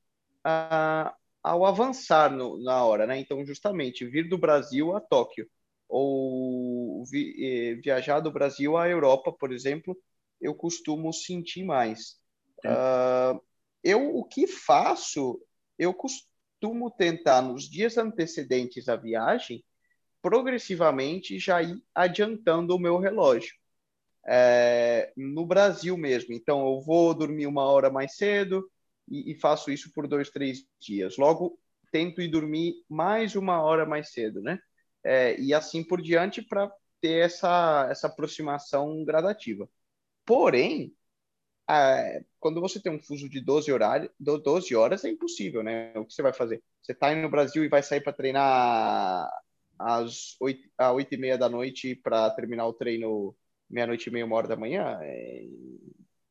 uh, 0.44 1.14
ao 1.44 1.64
avançar 1.64 2.32
no, 2.32 2.60
na 2.60 2.84
hora, 2.84 3.06
né? 3.06 3.20
Então, 3.20 3.46
justamente, 3.46 4.04
vir 4.04 4.28
do 4.28 4.36
Brasil 4.36 4.96
a 4.96 5.00
Tóquio, 5.00 5.48
ou 5.88 7.04
vi, 7.04 7.34
eh, 7.38 7.74
viajar 7.76 8.18
do 8.18 8.32
Brasil 8.32 8.76
à 8.76 8.88
Europa, 8.88 9.32
por 9.32 9.52
exemplo, 9.52 9.96
eu 10.40 10.56
costumo 10.56 11.12
sentir 11.12 11.62
mais. 11.62 12.16
Uh, 12.64 13.40
eu 13.82 14.16
o 14.16 14.24
que 14.24 14.48
faço, 14.48 15.40
eu 15.78 15.94
costumo 15.94 16.29
tentar 16.90 17.42
nos 17.42 17.68
dias 17.68 17.96
antecedentes 17.96 18.88
à 18.88 18.96
viagem, 18.96 19.64
progressivamente 20.20 21.38
já 21.38 21.62
ir 21.62 21.82
adiantando 21.94 22.74
o 22.74 22.78
meu 22.78 22.98
relógio. 22.98 23.54
É, 24.26 25.12
no 25.16 25.46
Brasil 25.46 25.96
mesmo. 25.96 26.34
Então, 26.34 26.66
eu 26.66 26.80
vou 26.80 27.14
dormir 27.14 27.46
uma 27.46 27.64
hora 27.64 27.90
mais 27.90 28.16
cedo 28.16 28.70
e, 29.08 29.32
e, 29.32 29.34
faço 29.34 29.70
isso 29.70 29.90
por 29.92 30.06
dois, 30.06 30.28
três 30.30 30.66
dias. 30.78 31.16
Logo, 31.16 31.58
tento 31.90 32.20
ir 32.20 32.28
dormir 32.28 32.74
mais 32.88 33.34
uma 33.34 33.62
hora 33.62 33.86
mais 33.86 34.12
cedo, 34.12 34.42
né? 34.42 34.60
É, 35.02 35.40
e 35.40 35.54
assim 35.54 35.82
por 35.82 36.02
diante 36.02 36.42
para 36.42 36.70
ter 37.00 37.24
essa, 37.24 37.88
essa 37.90 38.06
aproximação 38.06 39.02
gradativa. 39.04 39.68
Porém, 40.24 40.94
quando 42.38 42.60
você 42.60 42.80
tem 42.80 42.92
um 42.92 43.00
fuso 43.00 43.28
de 43.28 43.40
12, 43.40 43.70
horário, 43.72 44.10
12 44.18 44.74
horas, 44.74 45.04
é 45.04 45.10
impossível, 45.10 45.62
né? 45.62 45.92
O 45.96 46.04
que 46.04 46.14
você 46.14 46.22
vai 46.22 46.32
fazer? 46.32 46.62
Você 46.82 46.92
está 46.92 47.14
no 47.14 47.30
Brasil 47.30 47.64
e 47.64 47.68
vai 47.68 47.82
sair 47.82 48.00
para 48.00 48.12
treinar 48.12 49.30
às 49.78 50.36
8, 50.40 50.68
às 50.76 50.94
8 50.94 51.14
e 51.14 51.18
meia 51.18 51.38
da 51.38 51.48
noite 51.48 51.94
para 51.94 52.30
terminar 52.30 52.66
o 52.66 52.72
treino 52.72 53.36
meia-noite 53.68 54.08
e 54.08 54.12
meia, 54.12 54.26
uma 54.26 54.36
hora 54.36 54.48
da 54.48 54.56
manhã? 54.56 54.98
É 55.02 55.44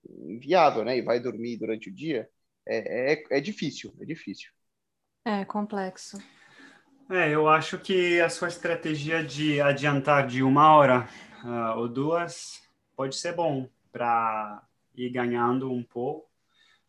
inviável, 0.10 0.84
né? 0.84 0.98
E 0.98 1.02
vai 1.02 1.20
dormir 1.20 1.58
durante 1.58 1.90
o 1.90 1.94
dia? 1.94 2.30
É, 2.68 3.14
é, 3.14 3.24
é 3.32 3.40
difícil, 3.40 3.94
é 4.00 4.06
difícil. 4.06 4.52
É 5.26 5.46
complexo. 5.46 6.18
É, 7.10 7.34
eu 7.34 7.48
acho 7.48 7.80
que 7.80 8.20
a 8.22 8.30
sua 8.30 8.50
estratégia 8.50 9.24
de 9.24 9.60
adiantar 9.60 10.28
de 10.28 10.44
uma 10.44 10.76
hora 10.76 11.10
uh, 11.44 11.80
ou 11.80 11.88
duas 11.88 12.62
pode 12.96 13.16
ser 13.16 13.34
bom 13.34 13.68
para 13.92 14.62
ir 15.06 15.10
ganhando 15.10 15.72
um 15.72 15.84
pouco, 15.84 16.30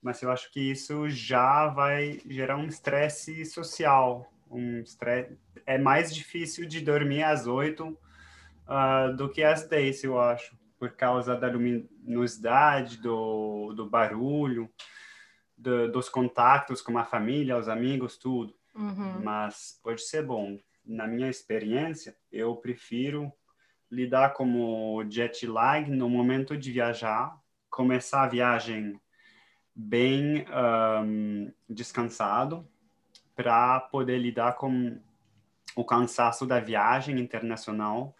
mas 0.02 0.22
eu 0.22 0.30
acho 0.30 0.50
que 0.50 0.60
isso 0.60 1.08
já 1.08 1.68
vai 1.68 2.20
gerar 2.26 2.56
um 2.56 2.66
estresse 2.66 3.44
social, 3.44 4.30
um 4.50 4.80
estresse. 4.80 5.38
É 5.66 5.78
mais 5.78 6.14
difícil 6.14 6.66
de 6.66 6.80
dormir 6.80 7.22
às 7.22 7.46
oito 7.46 7.98
uh, 8.66 9.14
do 9.16 9.28
que 9.28 9.42
às 9.42 9.68
dez, 9.68 10.02
eu 10.02 10.20
acho, 10.20 10.56
por 10.78 10.92
causa 10.92 11.36
da 11.36 11.48
luminosidade, 11.48 12.96
do, 12.98 13.72
do 13.74 13.88
barulho, 13.88 14.70
do, 15.56 15.90
dos 15.92 16.08
contatos 16.08 16.80
com 16.80 16.96
a 16.98 17.04
família, 17.04 17.58
os 17.58 17.68
amigos, 17.68 18.16
tudo. 18.16 18.54
Uhum. 18.74 19.20
Mas 19.22 19.78
pode 19.82 20.02
ser 20.02 20.24
bom. 20.24 20.58
Na 20.84 21.06
minha 21.06 21.28
experiência, 21.28 22.16
eu 22.32 22.56
prefiro 22.56 23.30
lidar 23.90 24.32
com 24.32 25.04
jet 25.08 25.46
lag 25.46 25.90
no 25.90 26.08
momento 26.08 26.56
de 26.56 26.72
viajar, 26.72 27.36
começar 27.70 28.24
a 28.24 28.28
viagem 28.28 29.00
bem 29.74 30.44
um, 30.50 31.50
descansado 31.68 32.68
para 33.34 33.80
poder 33.80 34.18
lidar 34.18 34.54
com 34.56 35.00
o 35.76 35.84
cansaço 35.84 36.44
da 36.46 36.58
viagem 36.58 37.18
internacional 37.18 38.14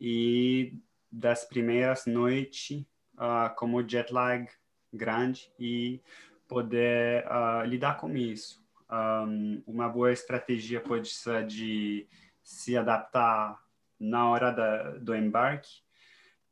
e 0.00 0.74
das 1.10 1.44
primeiras 1.44 2.04
noites 2.06 2.84
uh, 3.14 3.54
como 3.56 3.88
jet 3.88 4.12
lag 4.12 4.46
grande 4.92 5.50
e 5.58 6.02
poder 6.48 7.24
uh, 7.26 7.64
lidar 7.64 7.96
com 7.96 8.14
isso. 8.16 8.62
Um, 8.90 9.62
uma 9.66 9.88
boa 9.88 10.12
estratégia 10.12 10.80
pode 10.80 11.08
ser 11.08 11.46
de 11.46 12.06
se 12.42 12.76
adaptar 12.76 13.62
na 13.98 14.28
hora 14.28 14.50
da, 14.50 14.90
do 14.98 15.14
embarque 15.14 15.82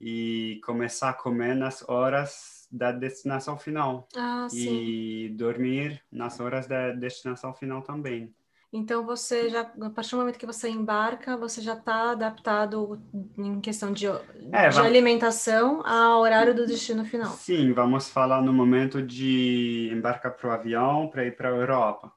e 0.00 0.61
começar 0.64 1.11
a 1.11 1.14
comer 1.14 1.54
nas 1.54 1.87
horas 1.88 2.66
da 2.70 2.92
destinação 2.92 3.59
final. 3.59 4.09
Ah, 4.16 4.46
e 4.52 5.35
dormir 5.37 6.00
nas 6.11 6.38
horas 6.40 6.66
da 6.66 6.92
destinação 6.92 7.52
final 7.54 7.82
também. 7.82 8.35
Então 8.72 9.06
você 9.06 9.48
já, 9.48 9.61
a 9.61 9.90
partir 9.90 10.11
do 10.11 10.18
momento 10.18 10.38
que 10.38 10.46
você 10.46 10.68
embarca, 10.68 11.37
você 11.37 11.61
já 11.61 11.74
está 11.74 12.11
adaptado 12.11 13.00
em 13.38 13.61
questão 13.61 13.92
de, 13.92 14.06
é, 14.52 14.68
de 14.68 14.78
alimentação 14.78 15.87
ao 15.87 16.20
horário 16.20 16.54
do 16.54 16.66
destino 16.66 17.04
final. 17.04 17.32
Sim, 17.37 17.72
vamos 17.72 18.09
falar 18.09 18.42
no 18.42 18.52
momento 18.52 19.00
de 19.00 19.88
embarcar 19.92 20.32
para 20.32 20.48
o 20.48 20.52
avião 20.52 21.09
para 21.09 21.24
ir 21.24 21.37
para 21.37 21.48
a 21.48 21.52
Europa. 21.52 22.12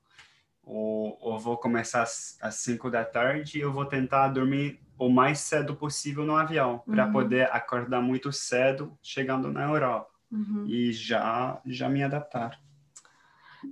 Ou, 0.63 1.17
ou 1.21 1.39
vou 1.39 1.57
começar 1.57 2.03
às 2.03 2.55
5 2.55 2.91
da 2.91 3.03
tarde 3.03 3.57
e 3.57 3.61
eu 3.61 3.71
vou 3.71 3.85
tentar 3.85 4.27
dormir 4.27 4.79
o 4.99 5.09
mais 5.09 5.39
cedo 5.39 5.75
possível 5.75 6.25
no 6.25 6.35
avião, 6.35 6.83
para 6.85 7.05
uhum. 7.05 7.11
poder 7.13 7.49
acordar 7.51 8.01
muito 8.01 8.31
cedo 8.33 8.97
chegando 9.01 9.51
na 9.51 9.63
Europa 9.63 10.09
uhum. 10.29 10.65
e 10.67 10.91
já, 10.91 11.61
já 11.65 11.87
me 11.87 12.03
adaptar. 12.03 12.59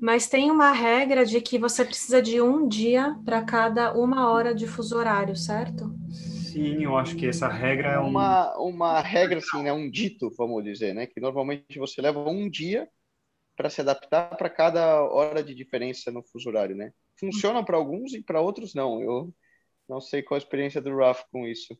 Mas 0.01 0.27
tem 0.27 0.49
uma 0.49 0.71
regra 0.71 1.25
de 1.25 1.39
que 1.39 1.57
você 1.57 1.83
precisa 1.83 2.21
de 2.21 2.41
um 2.41 2.67
dia 2.67 3.15
para 3.23 3.43
cada 3.43 3.93
uma 3.93 4.29
hora 4.29 4.53
de 4.55 4.65
fuso 4.67 4.97
horário, 4.97 5.35
certo? 5.35 5.93
Sim, 6.09 6.83
eu 6.83 6.97
acho 6.97 7.15
que 7.15 7.27
essa 7.27 7.47
regra 7.47 7.89
é 7.89 7.99
um... 7.99 8.07
uma 8.07 8.57
uma 8.57 8.99
regra 9.01 9.37
assim, 9.37 9.63
né, 9.63 9.71
um 9.71 9.89
dito, 9.89 10.29
vamos 10.37 10.63
dizer, 10.63 10.93
né, 10.93 11.05
que 11.05 11.19
normalmente 11.19 11.77
você 11.77 12.01
leva 12.01 12.19
um 12.19 12.49
dia 12.49 12.87
para 13.55 13.69
se 13.69 13.81
adaptar 13.81 14.35
para 14.37 14.49
cada 14.49 15.03
hora 15.03 15.43
de 15.43 15.53
diferença 15.53 16.11
no 16.11 16.23
fuso 16.23 16.47
horário, 16.47 16.75
né? 16.75 16.91
Funciona 17.19 17.65
para 17.65 17.75
alguns 17.75 18.13
e 18.13 18.21
para 18.21 18.39
outros 18.39 18.75
não. 18.75 19.01
Eu 19.01 19.33
não 19.87 20.01
sei 20.01 20.21
qual 20.21 20.35
a 20.35 20.39
experiência 20.39 20.81
do 20.81 20.95
Raf 20.95 21.23
com 21.31 21.47
isso. 21.47 21.77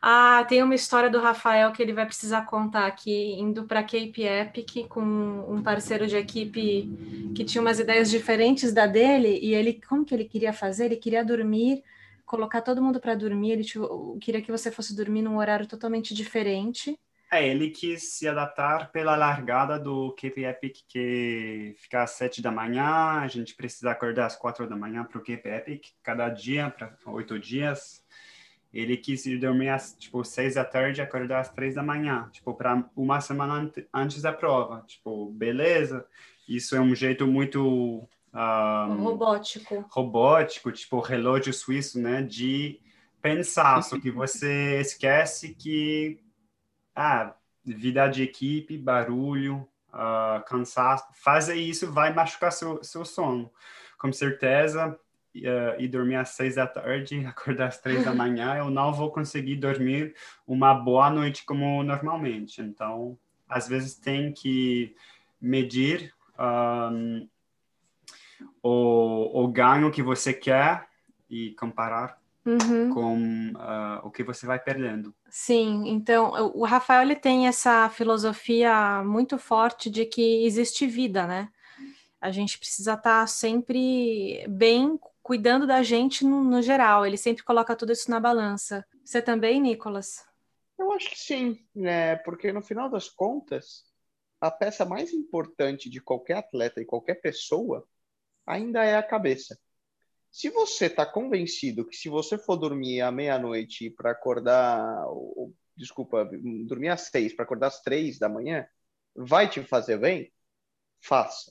Ah, 0.00 0.44
tem 0.48 0.62
uma 0.62 0.74
história 0.74 1.10
do 1.10 1.18
Rafael 1.18 1.72
que 1.72 1.82
ele 1.82 1.92
vai 1.92 2.06
precisar 2.06 2.42
contar 2.46 2.86
aqui, 2.86 3.32
indo 3.34 3.64
para 3.64 3.82
Cape 3.82 4.22
Epic 4.22 4.86
com 4.88 5.00
um 5.02 5.62
parceiro 5.62 6.06
de 6.06 6.16
equipe 6.16 7.32
que 7.34 7.44
tinha 7.44 7.62
umas 7.62 7.78
ideias 7.78 8.10
diferentes 8.10 8.72
da 8.72 8.86
dele, 8.86 9.38
e 9.42 9.54
ele, 9.54 9.80
como 9.88 10.04
que 10.04 10.14
ele 10.14 10.24
queria 10.24 10.52
fazer? 10.52 10.86
Ele 10.86 10.96
queria 10.96 11.24
dormir, 11.24 11.82
colocar 12.24 12.60
todo 12.62 12.82
mundo 12.82 13.00
para 13.00 13.14
dormir, 13.14 13.52
ele 13.52 13.64
queria 14.20 14.42
que 14.42 14.52
você 14.52 14.70
fosse 14.70 14.94
dormir 14.94 15.22
num 15.22 15.38
horário 15.38 15.66
totalmente 15.66 16.14
diferente. 16.14 16.98
É, 17.36 17.46
ele 17.46 17.68
quis 17.68 18.14
se 18.14 18.26
adaptar 18.26 18.90
pela 18.90 19.14
largada 19.14 19.78
do 19.78 20.10
Cape 20.12 20.42
Epic, 20.42 20.78
que 20.88 21.74
fica 21.76 22.02
às 22.02 22.12
sete 22.12 22.40
da 22.40 22.50
manhã, 22.50 23.20
a 23.20 23.28
gente 23.28 23.54
precisa 23.54 23.90
acordar 23.90 24.24
às 24.24 24.36
quatro 24.36 24.66
da 24.66 24.74
manhã 24.74 25.04
para 25.04 25.18
o 25.18 25.22
Cape 25.22 25.46
Epic, 25.46 25.88
cada 26.02 26.30
dia, 26.30 26.70
para 26.70 26.96
oito 27.06 27.38
dias. 27.38 28.02
Ele 28.72 28.96
quis 28.96 29.26
ir 29.26 29.38
dormir 29.38 29.68
às, 29.68 29.94
tipo, 29.98 30.24
seis 30.24 30.54
da 30.54 30.64
tarde 30.64 31.00
e 31.00 31.02
acordar 31.02 31.40
às 31.40 31.50
três 31.50 31.74
da 31.74 31.82
manhã, 31.82 32.26
tipo, 32.32 32.54
para 32.54 32.88
uma 32.96 33.20
semana 33.20 33.70
antes 33.92 34.22
da 34.22 34.32
prova. 34.32 34.82
Tipo, 34.86 35.30
beleza, 35.30 36.06
isso 36.48 36.74
é 36.74 36.80
um 36.80 36.94
jeito 36.94 37.26
muito... 37.26 38.08
Um, 38.32 39.02
robótico. 39.02 39.84
Robótico, 39.90 40.72
tipo, 40.72 41.00
relógio 41.00 41.52
suíço, 41.52 42.00
né, 42.00 42.22
de 42.22 42.80
pensar, 43.20 43.82
só 43.82 44.00
que 44.00 44.10
você 44.10 44.80
esquece 44.80 45.54
que 45.54 46.18
ah, 46.96 47.34
vida 47.62 48.08
de 48.08 48.22
equipe, 48.22 48.78
barulho, 48.78 49.68
uh, 49.92 50.42
cansaço, 50.46 51.04
fazer 51.12 51.56
isso 51.56 51.92
vai 51.92 52.12
machucar 52.12 52.50
seu, 52.50 52.82
seu 52.82 53.04
sono. 53.04 53.50
Com 53.98 54.12
certeza, 54.12 54.98
uh, 55.36 55.80
ir 55.80 55.88
dormir 55.88 56.16
às 56.16 56.30
seis 56.30 56.54
da 56.54 56.66
tarde, 56.66 57.24
acordar 57.26 57.68
às 57.68 57.78
três 57.78 58.04
da 58.04 58.12
manhã, 58.14 58.56
eu 58.56 58.70
não 58.70 58.92
vou 58.92 59.10
conseguir 59.10 59.56
dormir 59.56 60.14
uma 60.46 60.74
boa 60.74 61.10
noite 61.10 61.44
como 61.44 61.82
normalmente. 61.82 62.62
Então, 62.62 63.18
às 63.48 63.68
vezes 63.68 63.94
tem 63.94 64.32
que 64.32 64.96
medir 65.40 66.14
um, 66.38 67.28
o, 68.62 69.44
o 69.44 69.48
ganho 69.48 69.90
que 69.90 70.02
você 70.02 70.32
quer 70.32 70.88
e 71.28 71.50
comparar 71.52 72.18
uhum. 72.46 72.94
com 72.94 73.52
uh, 73.56 74.06
o 74.06 74.10
que 74.10 74.22
você 74.22 74.46
vai 74.46 74.58
perdendo. 74.58 75.14
Sim, 75.28 75.88
então 75.88 76.52
o 76.54 76.64
Rafael 76.64 77.02
ele 77.02 77.16
tem 77.16 77.48
essa 77.48 77.90
filosofia 77.90 79.02
muito 79.04 79.36
forte 79.36 79.90
de 79.90 80.06
que 80.06 80.46
existe 80.46 80.86
vida, 80.86 81.26
né? 81.26 81.50
A 82.20 82.30
gente 82.30 82.58
precisa 82.58 82.94
estar 82.94 83.20
tá 83.20 83.26
sempre 83.26 84.46
bem 84.48 84.98
cuidando 85.22 85.66
da 85.66 85.82
gente 85.82 86.24
no, 86.24 86.42
no 86.42 86.62
geral. 86.62 87.04
Ele 87.04 87.16
sempre 87.16 87.42
coloca 87.42 87.76
tudo 87.76 87.92
isso 87.92 88.10
na 88.10 88.20
balança. 88.20 88.86
Você 89.04 89.20
também, 89.20 89.60
Nicolas? 89.60 90.24
Eu 90.78 90.92
acho 90.92 91.10
que 91.10 91.18
sim, 91.18 91.58
né? 91.74 92.16
Porque 92.16 92.52
no 92.52 92.62
final 92.62 92.88
das 92.88 93.08
contas, 93.08 93.84
a 94.40 94.50
peça 94.50 94.84
mais 94.84 95.12
importante 95.12 95.90
de 95.90 96.00
qualquer 96.00 96.38
atleta 96.38 96.80
e 96.80 96.86
qualquer 96.86 97.16
pessoa 97.16 97.86
ainda 98.46 98.84
é 98.84 98.96
a 98.96 99.02
cabeça. 99.02 99.58
Se 100.36 100.50
você 100.50 100.84
está 100.84 101.06
convencido 101.06 101.86
que 101.86 101.96
se 101.96 102.10
você 102.10 102.36
for 102.36 102.58
dormir 102.58 103.00
à 103.00 103.10
meia-noite 103.10 103.88
para 103.88 104.10
acordar, 104.10 105.06
ou, 105.08 105.56
desculpa, 105.74 106.28
dormir 106.66 106.90
às 106.90 107.08
seis 107.08 107.32
para 107.32 107.46
acordar 107.46 107.68
às 107.68 107.80
três 107.80 108.18
da 108.18 108.28
manhã, 108.28 108.68
vai 109.14 109.48
te 109.48 109.62
fazer 109.62 109.98
bem, 109.98 110.30
faça. 111.00 111.50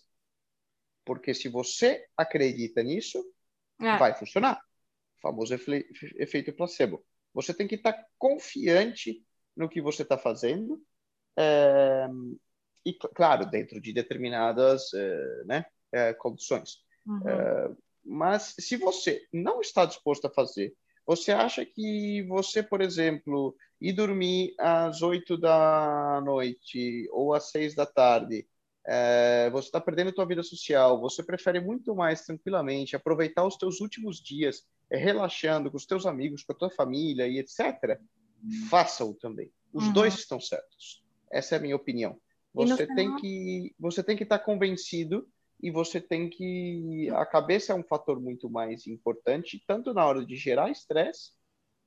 Porque 1.03 1.33
se 1.33 1.49
você 1.49 2.05
acredita 2.15 2.83
nisso, 2.83 3.25
é. 3.81 3.97
vai 3.97 4.13
funcionar. 4.13 4.61
O 5.17 5.19
famoso 5.19 5.55
efeito 5.55 6.53
placebo. 6.53 7.03
Você 7.33 7.55
tem 7.55 7.67
que 7.67 7.73
estar 7.73 7.93
tá 7.93 8.05
confiante 8.19 9.25
no 9.57 9.67
que 9.67 9.81
você 9.81 10.03
está 10.03 10.15
fazendo. 10.15 10.79
É, 11.35 12.07
e, 12.85 12.93
claro, 12.93 13.49
dentro 13.49 13.81
de 13.81 13.91
determinadas 13.91 14.93
é, 14.93 15.43
né, 15.45 15.65
é, 15.91 16.13
condições. 16.13 16.85
Uhum. 17.03 17.75
Mas 18.05 18.53
se 18.59 18.77
você 18.77 19.25
não 19.33 19.61
está 19.61 19.85
disposto 19.85 20.25
a 20.25 20.29
fazer, 20.29 20.75
você 21.05 21.31
acha 21.31 21.65
que 21.65 22.23
você, 22.23 22.61
por 22.61 22.81
exemplo, 22.81 23.55
ir 23.81 23.93
dormir 23.93 24.53
às 24.59 25.01
oito 25.01 25.37
da 25.37 26.21
noite 26.23 27.07
ou 27.11 27.33
às 27.33 27.49
seis 27.51 27.75
da 27.75 27.85
tarde, 27.85 28.47
é, 28.87 29.49
você 29.49 29.67
está 29.67 29.81
perdendo 29.81 30.09
a 30.09 30.13
tua 30.13 30.25
vida 30.25 30.43
social, 30.43 30.99
você 30.99 31.23
prefere 31.23 31.59
muito 31.59 31.95
mais 31.95 32.23
tranquilamente 32.23 32.95
aproveitar 32.95 33.45
os 33.45 33.57
teus 33.57 33.81
últimos 33.81 34.21
dias 34.21 34.63
é, 34.89 34.97
relaxando 34.97 35.71
com 35.71 35.77
os 35.77 35.85
teus 35.85 36.05
amigos, 36.05 36.43
com 36.43 36.53
a 36.53 36.55
tua 36.55 36.69
família 36.69 37.27
e 37.27 37.39
etc., 37.39 37.99
faça-o 38.69 39.15
também. 39.15 39.51
Os 39.73 39.87
uhum. 39.87 39.93
dois 39.93 40.13
estão 40.13 40.39
certos. 40.39 41.03
Essa 41.31 41.55
é 41.55 41.57
a 41.57 41.61
minha 41.61 41.75
opinião. 41.75 42.19
Você 42.53 42.87
tem 42.87 43.07
final... 43.07 43.19
que 43.19 43.75
você 43.77 44.03
tem 44.03 44.15
que 44.15 44.23
estar 44.23 44.39
tá 44.39 44.45
convencido 44.45 45.27
e 45.61 45.71
você 45.71 45.99
tem 46.01 46.29
que 46.29 47.09
a 47.11 47.25
cabeça 47.25 47.73
é 47.73 47.75
um 47.75 47.83
fator 47.83 48.19
muito 48.19 48.49
mais 48.49 48.87
importante 48.87 49.63
tanto 49.67 49.93
na 49.93 50.05
hora 50.05 50.25
de 50.25 50.35
gerar 50.35 50.69
estresse 50.69 51.31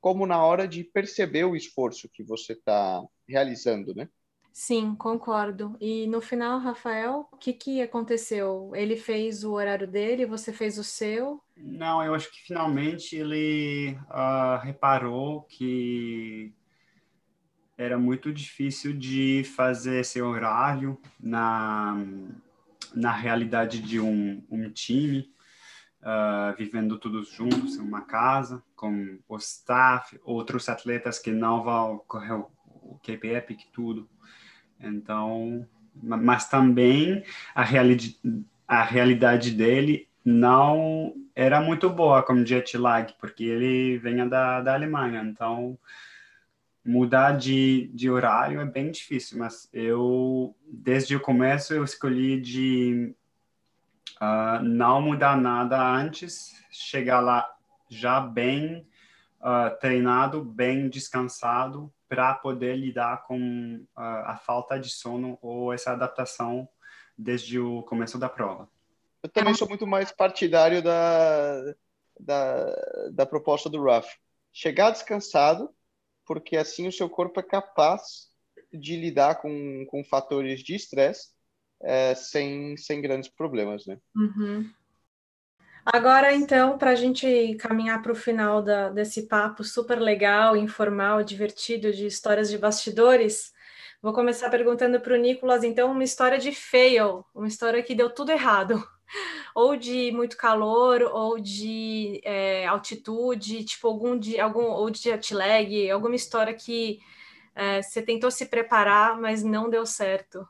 como 0.00 0.26
na 0.26 0.42
hora 0.42 0.66
de 0.66 0.84
perceber 0.84 1.44
o 1.44 1.56
esforço 1.56 2.08
que 2.08 2.22
você 2.22 2.52
está 2.52 3.02
realizando, 3.28 3.94
né? 3.94 4.08
Sim, 4.52 4.94
concordo. 4.96 5.76
E 5.80 6.06
no 6.08 6.20
final, 6.20 6.58
Rafael, 6.58 7.28
o 7.30 7.36
que, 7.36 7.52
que 7.52 7.80
aconteceu? 7.80 8.72
Ele 8.74 8.96
fez 8.96 9.44
o 9.44 9.52
horário 9.52 9.86
dele, 9.86 10.26
você 10.26 10.52
fez 10.52 10.78
o 10.78 10.84
seu? 10.84 11.40
Não, 11.56 12.02
eu 12.02 12.14
acho 12.14 12.30
que 12.32 12.40
finalmente 12.46 13.14
ele 13.14 13.96
uh, 14.10 14.58
reparou 14.60 15.42
que 15.42 16.52
era 17.76 17.96
muito 17.96 18.32
difícil 18.32 18.92
de 18.92 19.44
fazer 19.44 20.00
esse 20.00 20.20
horário 20.20 21.00
na, 21.20 21.96
na 22.94 23.12
realidade 23.12 23.80
de 23.80 24.00
um, 24.00 24.42
um 24.50 24.70
time, 24.70 25.30
uh, 26.02 26.56
vivendo 26.56 26.98
todos 26.98 27.30
juntos 27.30 27.76
em 27.76 27.80
uma 27.80 28.02
casa, 28.02 28.62
com 28.74 29.18
o 29.28 29.36
staff, 29.36 30.18
outros 30.24 30.68
atletas 30.68 31.18
que 31.18 31.30
não 31.30 31.62
vão 31.62 31.98
correr 32.06 32.32
o, 32.32 32.50
o 32.66 32.98
KP 33.02 33.28
Epic, 33.28 33.60
tudo. 33.72 34.08
Então, 34.80 35.66
mas 35.94 36.48
também 36.48 37.24
a, 37.54 37.62
realidade, 37.62 38.18
a 38.66 38.82
realidade 38.82 39.50
dele 39.50 40.08
não 40.24 41.14
era 41.34 41.60
muito 41.60 41.88
boa 41.88 42.22
como 42.22 42.44
jet 42.44 42.76
lag, 42.76 43.14
porque 43.20 43.44
ele 43.44 43.98
vinha 43.98 44.26
da, 44.26 44.60
da 44.60 44.74
Alemanha, 44.74 45.22
então 45.22 45.78
mudar 46.84 47.36
de, 47.36 47.90
de 47.94 48.10
horário 48.10 48.60
é 48.60 48.64
bem 48.64 48.90
difícil, 48.90 49.38
mas 49.38 49.68
eu, 49.72 50.56
desde 50.66 51.16
o 51.16 51.20
começo, 51.20 51.74
eu 51.74 51.84
escolhi 51.84 52.40
de 52.40 53.14
uh, 54.20 54.62
não 54.62 55.00
mudar 55.00 55.36
nada 55.36 55.80
antes, 55.80 56.52
chegar 56.70 57.20
lá 57.20 57.48
já 57.88 58.20
bem 58.20 58.86
uh, 59.40 59.78
treinado, 59.80 60.44
bem 60.44 60.88
descansado, 60.88 61.92
para 62.08 62.34
poder 62.34 62.76
lidar 62.76 63.22
com 63.24 63.84
a, 63.94 64.32
a, 64.32 64.36
falta 64.36 64.78
de 64.78 64.88
sono 64.88 65.38
ou 65.42 65.72
essa 65.72 65.92
adaptação 65.92 66.66
desde 67.16 67.58
o 67.58 67.82
começo 67.82 68.18
da 68.18 68.28
prova. 68.28 68.68
Eu 69.22 69.28
também 69.28 69.52
sou 69.52 69.68
muito 69.68 69.86
mais 69.86 70.10
partidário 70.10 70.82
da, 70.82 71.74
da, 72.18 73.10
da 73.12 73.26
proposta 73.26 73.68
do 73.68 73.82
Ruff. 73.82 74.08
Chegar 74.52 74.90
descansado, 74.90 75.70
porque 76.28 76.58
assim 76.58 76.86
o 76.86 76.92
seu 76.92 77.08
corpo 77.08 77.40
é 77.40 77.42
capaz 77.42 78.28
de 78.70 78.94
lidar 78.96 79.36
com, 79.36 79.86
com 79.86 80.04
fatores 80.04 80.60
de 80.62 80.76
estresse 80.76 81.28
é, 81.82 82.14
sem, 82.14 82.76
sem 82.76 83.00
grandes 83.00 83.30
problemas, 83.30 83.86
né? 83.86 83.98
Uhum. 84.14 84.70
Agora, 85.86 86.34
então, 86.34 86.76
para 86.76 86.90
a 86.90 86.94
gente 86.94 87.54
caminhar 87.54 88.02
para 88.02 88.12
o 88.12 88.16
final 88.16 88.60
da, 88.62 88.90
desse 88.90 89.26
papo 89.26 89.64
super 89.64 89.98
legal, 89.98 90.54
informal, 90.54 91.22
divertido, 91.22 91.90
de 91.90 92.04
histórias 92.04 92.50
de 92.50 92.58
bastidores, 92.58 93.54
vou 94.02 94.12
começar 94.12 94.50
perguntando 94.50 95.00
para 95.00 95.14
o 95.14 95.16
Nicolas, 95.16 95.64
então, 95.64 95.90
uma 95.90 96.04
história 96.04 96.38
de 96.38 96.52
fail, 96.52 97.24
uma 97.34 97.48
história 97.48 97.82
que 97.82 97.94
deu 97.94 98.10
tudo 98.10 98.32
errado, 98.32 98.86
ou 99.58 99.76
de 99.76 100.12
muito 100.12 100.36
calor, 100.36 101.02
ou 101.02 101.40
de 101.40 102.20
é, 102.22 102.64
altitude, 102.64 103.64
tipo, 103.64 103.88
algum 103.88 104.16
de 104.16 104.38
algum, 104.38 104.62
ou 104.62 104.88
de 104.88 105.00
jet 105.00 105.34
lag, 105.34 105.90
alguma 105.90 106.14
história 106.14 106.54
que 106.54 107.00
é, 107.56 107.82
você 107.82 108.00
tentou 108.00 108.30
se 108.30 108.46
preparar, 108.46 109.20
mas 109.20 109.42
não 109.42 109.68
deu 109.68 109.84
certo. 109.84 110.46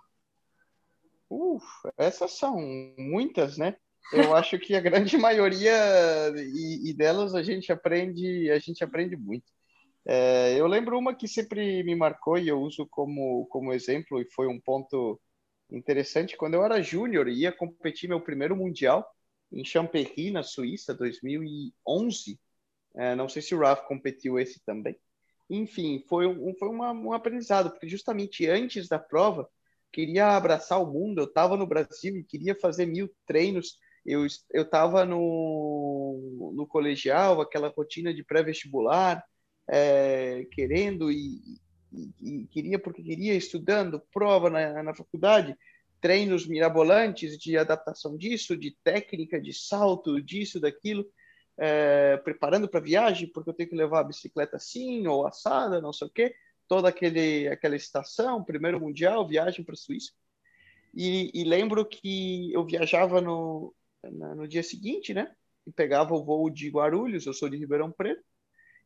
Uf, 1.30 1.64
essas 1.96 2.32
são 2.32 2.54
muitas, 2.98 3.56
né? 3.56 3.76
eu 4.12 4.36
acho 4.36 4.58
que 4.58 4.74
a 4.74 4.80
grande 4.80 5.16
maioria 5.16 5.72
e, 6.36 6.90
e, 6.90 6.94
delas 6.94 7.34
a 7.34 7.42
gente 7.42 7.70
aprende 7.70 8.50
a 8.50 8.58
gente 8.58 8.82
aprende 8.82 9.14
muito 9.18 9.44
é, 10.06 10.58
eu 10.58 10.66
lembro 10.66 10.98
uma 10.98 11.14
que 11.14 11.28
sempre 11.28 11.82
me 11.82 11.94
marcou 11.94 12.38
e 12.38 12.48
eu 12.48 12.58
uso 12.58 12.86
como 12.86 13.46
como 13.50 13.70
exemplo 13.70 14.18
e 14.18 14.24
foi 14.32 14.46
um 14.46 14.58
ponto 14.58 15.20
interessante 15.70 16.36
quando 16.36 16.54
eu 16.54 16.64
era 16.64 16.82
júnior 16.82 17.28
ia 17.28 17.52
competir 17.52 18.08
meu 18.08 18.20
primeiro 18.20 18.56
mundial 18.56 19.06
em 19.52 19.64
Champéry 19.64 20.30
na 20.30 20.42
Suíça 20.42 20.94
2011 20.94 22.38
é, 22.96 23.14
não 23.14 23.28
sei 23.28 23.42
se 23.42 23.54
o 23.54 23.60
Raf 23.60 23.86
competiu 23.86 24.38
esse 24.38 24.60
também. 24.64 24.98
Enfim 25.48 26.04
foi 26.08 26.26
um 26.26 26.54
foi 26.58 26.68
uma, 26.68 26.92
um 26.92 27.12
aprendizado 27.12 27.70
porque 27.70 27.88
justamente 27.88 28.46
antes 28.46 28.88
da 28.88 28.98
prova 28.98 29.48
queria 29.92 30.36
abraçar 30.36 30.82
o 30.82 30.90
mundo 30.92 31.20
eu 31.20 31.26
estava 31.26 31.56
no 31.56 31.66
Brasil 31.66 32.16
e 32.16 32.24
queria 32.24 32.54
fazer 32.54 32.86
mil 32.86 33.10
treinos. 33.26 33.78
Eu 34.04 34.26
eu 34.52 34.62
estava 34.62 35.04
no, 35.04 36.52
no 36.54 36.66
colegial, 36.66 37.40
aquela 37.40 37.68
rotina 37.68 38.12
de 38.12 38.24
pré-vestibular, 38.24 39.24
é, 39.68 40.46
querendo 40.52 41.10
e, 41.10 41.40
e, 42.20 42.46
queria 42.46 42.78
porque 42.78 43.02
queria, 43.02 43.34
estudando, 43.34 44.02
prova 44.12 44.50
na, 44.50 44.82
na 44.82 44.94
faculdade, 44.94 45.56
treinos 46.00 46.46
mirabolantes 46.46 47.36
de 47.38 47.56
adaptação 47.56 48.16
disso, 48.16 48.56
de 48.56 48.76
técnica, 48.84 49.40
de 49.40 49.52
salto, 49.52 50.22
disso, 50.22 50.60
daquilo, 50.60 51.06
é, 51.56 52.16
preparando 52.18 52.68
para 52.68 52.80
viagem, 52.80 53.28
porque 53.28 53.50
eu 53.50 53.54
tenho 53.54 53.68
que 53.68 53.76
levar 53.76 54.00
a 54.00 54.04
bicicleta 54.04 54.56
assim, 54.56 55.06
ou 55.06 55.26
assada, 55.26 55.80
não 55.80 55.92
sei 55.92 56.06
o 56.06 56.10
quê, 56.10 56.34
toda 56.68 56.88
aquele, 56.88 57.48
aquela 57.48 57.74
estação, 57.74 58.44
primeiro 58.44 58.78
mundial, 58.80 59.26
viagem 59.26 59.64
para 59.64 59.74
a 59.74 59.76
Suíça. 59.76 60.12
E, 60.94 61.30
e, 61.34 61.44
lembro 61.44 61.84
que 61.84 62.52
eu 62.52 62.64
viajava 62.64 63.20
no, 63.20 63.74
no 64.02 64.46
dia 64.46 64.62
seguinte, 64.62 65.12
né? 65.12 65.34
E 65.66 65.72
pegava 65.72 66.14
o 66.14 66.24
voo 66.24 66.48
de 66.48 66.70
Guarulhos, 66.70 67.26
eu 67.26 67.32
sou 67.32 67.48
de 67.48 67.56
Ribeirão 67.56 67.90
Preto, 67.90 68.22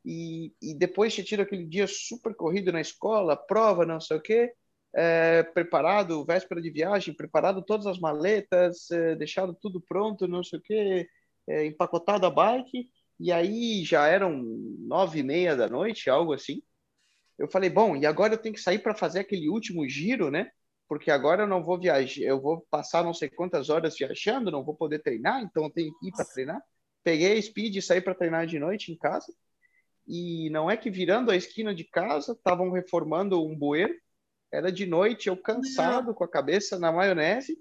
e, 0.04 0.52
e 0.60 0.74
depois 0.74 1.14
tinha 1.14 1.24
tido 1.24 1.40
aquele 1.42 1.64
dia 1.66 1.86
super 1.86 2.34
corrido 2.34 2.72
na 2.72 2.80
escola, 2.80 3.36
prova, 3.36 3.86
não 3.86 4.00
sei 4.00 4.16
o 4.16 4.20
quê, 4.20 4.52
é, 4.94 5.42
preparado, 5.42 6.24
véspera 6.24 6.60
de 6.60 6.70
viagem, 6.70 7.14
preparado 7.14 7.62
todas 7.62 7.86
as 7.86 7.98
maletas, 7.98 8.90
é, 8.90 9.14
deixado 9.16 9.54
tudo 9.60 9.80
pronto, 9.80 10.28
não 10.28 10.42
sei 10.42 10.58
o 10.58 10.62
quê, 10.62 11.08
é, 11.48 11.66
empacotado 11.66 12.26
a 12.26 12.30
bike, 12.30 12.88
e 13.18 13.32
aí 13.32 13.84
já 13.84 14.06
eram 14.06 14.42
nove 14.80 15.20
e 15.20 15.22
meia 15.22 15.56
da 15.56 15.68
noite, 15.68 16.10
algo 16.10 16.32
assim. 16.32 16.62
Eu 17.38 17.48
falei, 17.50 17.70
bom, 17.70 17.96
e 17.96 18.06
agora 18.06 18.34
eu 18.34 18.38
tenho 18.38 18.54
que 18.54 18.60
sair 18.60 18.78
para 18.80 18.94
fazer 18.94 19.20
aquele 19.20 19.48
último 19.48 19.88
giro, 19.88 20.30
né? 20.30 20.50
porque 20.92 21.10
agora 21.10 21.44
eu 21.44 21.46
não 21.46 21.62
vou 21.62 21.80
viajar, 21.80 22.20
eu 22.20 22.38
vou 22.38 22.66
passar 22.70 23.02
não 23.02 23.14
sei 23.14 23.30
quantas 23.30 23.70
horas 23.70 23.96
viajando, 23.96 24.50
não 24.50 24.62
vou 24.62 24.74
poder 24.74 24.98
treinar, 24.98 25.42
então 25.42 25.64
eu 25.64 25.70
tenho 25.70 25.90
que 25.98 26.08
ir 26.08 26.12
para 26.12 26.26
treinar. 26.26 26.62
Peguei 27.02 27.38
a 27.38 27.40
speed 27.40 27.76
e 27.76 27.80
saí 27.80 27.98
para 28.02 28.14
treinar 28.14 28.46
de 28.46 28.58
noite 28.58 28.92
em 28.92 28.98
casa. 28.98 29.32
E 30.06 30.50
não 30.50 30.70
é 30.70 30.76
que 30.76 30.90
virando 30.90 31.30
a 31.30 31.36
esquina 31.36 31.74
de 31.74 31.84
casa, 31.84 32.32
estavam 32.32 32.70
reformando 32.70 33.42
um 33.44 33.56
bueiro. 33.56 33.94
Era 34.52 34.70
de 34.70 34.84
noite, 34.84 35.28
eu 35.28 35.36
cansado, 35.36 36.14
com 36.14 36.24
a 36.24 36.28
cabeça 36.28 36.78
na 36.78 36.92
maionese. 36.92 37.56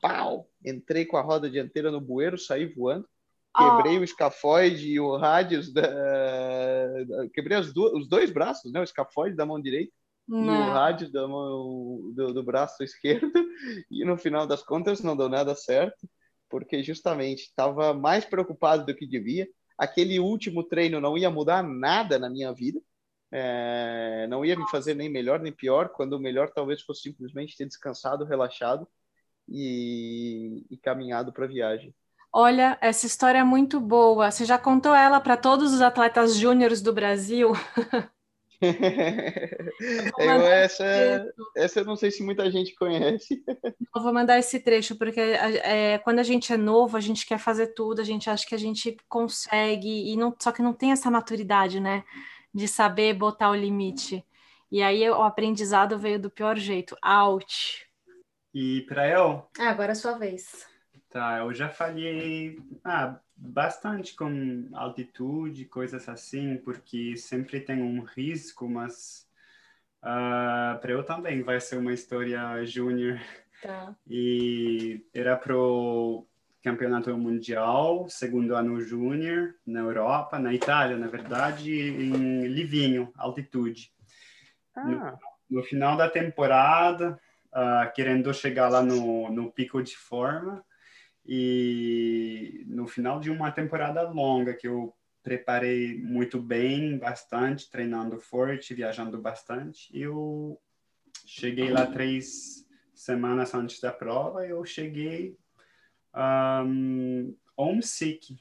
Pau! 0.00 0.48
Entrei 0.64 1.04
com 1.04 1.16
a 1.16 1.22
roda 1.22 1.50
dianteira 1.50 1.90
no 1.90 2.00
bueiro, 2.00 2.38
saí 2.38 2.66
voando. 2.66 3.08
Quebrei 3.56 3.98
oh. 3.98 4.00
o 4.00 4.04
escafoide 4.04 4.88
e 4.88 5.00
o 5.00 5.16
rádio 5.16 5.72
da... 5.72 5.82
Quebrei 7.32 7.60
do... 7.60 7.96
os 7.96 8.08
dois 8.08 8.30
braços, 8.30 8.72
né? 8.72 8.80
O 8.80 8.84
escafoide 8.84 9.36
da 9.36 9.46
mão 9.46 9.60
direita 9.60 9.92
não. 10.26 10.44
e 10.44 10.68
o 10.68 10.72
rádio 10.72 11.10
da 11.10 11.26
mão... 11.26 12.12
do, 12.14 12.34
do 12.34 12.42
braço 12.42 12.82
esquerdo. 12.84 13.32
E 13.90 14.04
no 14.04 14.16
final 14.16 14.46
das 14.46 14.62
contas 14.62 15.00
não 15.02 15.16
deu 15.16 15.28
nada 15.28 15.54
certo, 15.54 16.08
porque 16.48 16.82
justamente 16.82 17.44
estava 17.44 17.94
mais 17.94 18.24
preocupado 18.24 18.84
do 18.84 18.94
que 18.94 19.06
devia. 19.06 19.48
Aquele 19.76 20.18
último 20.20 20.62
treino 20.62 21.00
não 21.00 21.18
ia 21.18 21.30
mudar 21.30 21.62
nada 21.62 22.18
na 22.18 22.30
minha 22.30 22.52
vida. 22.52 22.80
É... 23.32 24.26
não 24.28 24.44
ia 24.44 24.56
me 24.56 24.68
fazer 24.70 24.94
nem 24.94 25.08
melhor 25.08 25.40
nem 25.40 25.52
pior, 25.52 25.88
quando 25.88 26.12
o 26.12 26.20
melhor 26.20 26.50
talvez 26.50 26.82
fosse 26.82 27.02
simplesmente 27.02 27.56
ter 27.56 27.66
descansado, 27.66 28.24
relaxado 28.24 28.86
e, 29.48 30.64
e 30.70 30.76
caminhado 30.76 31.32
para 31.32 31.44
a 31.44 31.48
viagem. 31.48 31.94
Olha, 32.32 32.76
essa 32.80 33.06
história 33.06 33.38
é 33.38 33.44
muito 33.44 33.80
boa. 33.80 34.30
Você 34.30 34.44
já 34.44 34.58
contou 34.58 34.94
ela 34.94 35.20
para 35.20 35.36
todos 35.36 35.72
os 35.72 35.80
atletas 35.80 36.36
júniores 36.36 36.82
do 36.82 36.92
Brasil? 36.92 37.52
eu, 40.18 40.40
essa, 40.46 41.26
essa 41.56 41.80
eu 41.80 41.84
não 41.84 41.96
sei 41.96 42.10
se 42.10 42.22
muita 42.22 42.50
gente 42.50 42.74
conhece. 42.74 43.42
Eu 43.94 44.02
vou 44.02 44.12
mandar 44.12 44.38
esse 44.38 44.58
trecho, 44.58 44.96
porque 44.96 45.20
é, 45.20 45.98
quando 45.98 46.18
a 46.18 46.22
gente 46.24 46.52
é 46.52 46.56
novo, 46.56 46.96
a 46.96 47.00
gente 47.00 47.24
quer 47.24 47.38
fazer 47.38 47.68
tudo, 47.68 48.00
a 48.00 48.04
gente 48.04 48.28
acha 48.28 48.44
que 48.44 48.54
a 48.54 48.58
gente 48.58 48.96
consegue, 49.08 50.12
e 50.12 50.16
não, 50.16 50.34
só 50.36 50.50
que 50.50 50.62
não 50.62 50.72
tem 50.72 50.90
essa 50.90 51.10
maturidade, 51.10 51.78
né? 51.78 52.02
De 52.52 52.66
saber 52.66 53.14
botar 53.14 53.50
o 53.50 53.54
limite. 53.54 54.24
E 54.70 54.82
aí 54.82 55.08
o 55.08 55.22
aprendizado 55.22 55.96
veio 55.96 56.18
do 56.18 56.28
pior 56.28 56.56
jeito. 56.56 56.96
Out. 57.00 57.86
E 58.52 58.82
para 58.88 59.08
eu? 59.08 59.46
Ah, 59.58 59.70
agora 59.70 59.90
é 59.90 59.92
a 59.92 59.96
sua 59.96 60.18
vez. 60.18 60.66
Tá, 61.14 61.38
eu 61.38 61.54
já 61.54 61.68
falhei 61.68 62.58
ah, 62.82 63.20
bastante 63.36 64.16
com 64.16 64.68
altitude, 64.72 65.64
coisas 65.64 66.08
assim, 66.08 66.56
porque 66.56 67.16
sempre 67.16 67.60
tem 67.60 67.80
um 67.80 68.00
risco, 68.00 68.68
mas 68.68 69.24
uh, 70.02 70.08
ah, 70.08 70.78
para 70.82 70.90
eu 70.90 71.04
também 71.04 71.40
vai 71.40 71.60
ser 71.60 71.78
uma 71.78 71.92
história 71.92 72.66
júnior. 72.66 73.20
Tá. 73.62 73.94
E 74.10 75.06
era 75.14 75.36
pro 75.36 76.26
campeonato 76.60 77.16
mundial, 77.16 78.08
segundo 78.08 78.56
ano 78.56 78.80
júnior, 78.80 79.54
na 79.64 79.78
Europa, 79.78 80.36
na 80.36 80.52
Itália, 80.52 80.96
na 80.96 81.06
verdade, 81.06 81.70
em 81.70 82.48
Livinho, 82.48 83.12
altitude. 83.16 83.92
Ah. 84.74 84.84
No, 85.48 85.58
no 85.58 85.62
final 85.62 85.96
da 85.96 86.10
temporada, 86.10 87.16
uh, 87.52 87.92
querendo 87.94 88.34
chegar 88.34 88.68
lá 88.68 88.82
no, 88.82 89.30
no 89.30 89.52
pico 89.52 89.80
de 89.80 89.96
forma, 89.96 90.64
e 91.26 92.64
no 92.66 92.86
final 92.86 93.18
de 93.18 93.30
uma 93.30 93.50
temporada 93.50 94.02
longa 94.02 94.54
que 94.54 94.68
eu 94.68 94.94
preparei 95.22 95.98
muito 96.02 96.40
bem, 96.40 96.98
bastante, 96.98 97.70
treinando 97.70 98.20
forte, 98.20 98.74
viajando 98.74 99.18
bastante, 99.18 99.88
eu 99.98 100.60
cheguei 101.26 101.70
lá 101.70 101.86
três 101.86 102.66
semanas 102.94 103.54
antes 103.54 103.80
da 103.80 103.90
prova, 103.90 104.46
eu 104.46 104.64
cheguei 104.66 105.36
um, 106.14 107.34
homesick, 107.56 108.38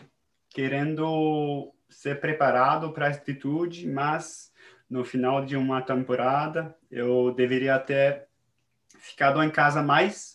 querendo 0.49 1.73
ser 1.89 2.19
preparado 2.19 2.91
para 2.91 3.07
a 3.07 3.09
altitude, 3.09 3.87
mas 3.87 4.51
no 4.89 5.05
final 5.05 5.45
de 5.45 5.55
uma 5.55 5.81
temporada 5.81 6.75
eu 6.91 7.33
deveria 7.33 7.79
ter 7.79 8.27
ficado 8.99 9.41
em 9.41 9.49
casa 9.49 9.81
mais 9.81 10.32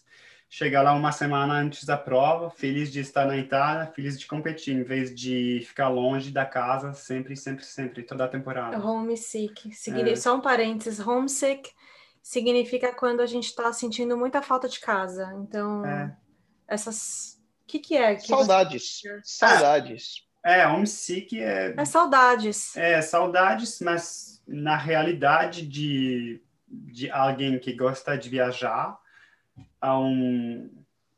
chegar 0.48 0.82
lá 0.82 0.94
uma 0.94 1.12
semana 1.12 1.54
antes 1.54 1.84
da 1.84 1.96
prova, 1.96 2.50
feliz 2.50 2.90
de 2.90 3.00
estar 3.00 3.26
na 3.26 3.36
Itália, 3.36 3.86
feliz 3.86 4.18
de 4.18 4.26
competir, 4.26 4.74
em 4.74 4.82
vez 4.82 5.14
de 5.14 5.62
ficar 5.66 5.88
longe 5.88 6.30
da 6.30 6.46
casa 6.46 6.94
sempre, 6.94 7.36
sempre, 7.36 7.64
sempre, 7.64 8.02
toda 8.02 8.24
a 8.24 8.28
temporada. 8.28 8.78
Homesick. 8.78 9.74
Significa, 9.74 10.12
é. 10.12 10.16
Só 10.16 10.36
um 10.36 10.40
parênteses, 10.40 11.06
homesick 11.06 11.70
significa 12.22 12.94
quando 12.94 13.20
a 13.20 13.26
gente 13.26 13.46
está 13.46 13.72
sentindo 13.72 14.16
muita 14.16 14.40
falta 14.40 14.68
de 14.68 14.80
casa. 14.80 15.34
Então, 15.36 15.84
é. 15.84 16.16
essas... 16.66 17.38
O 17.62 17.66
que, 17.66 17.78
que 17.78 17.96
é? 17.96 18.14
Que 18.14 18.26
saudades. 18.26 19.00
Você... 19.02 19.20
Saudades. 19.22 20.26
É, 20.42 20.66
homesick 20.66 21.38
é... 21.38 21.74
É 21.76 21.84
saudades. 21.84 22.74
É, 22.74 23.02
saudades, 23.02 23.80
mas 23.82 24.42
na 24.46 24.78
realidade 24.78 25.66
de, 25.66 26.40
de 26.66 27.10
alguém 27.10 27.58
que 27.58 27.74
gosta 27.74 28.16
de 28.16 28.30
viajar, 28.30 28.98
a 29.80 29.98
um 29.98 30.70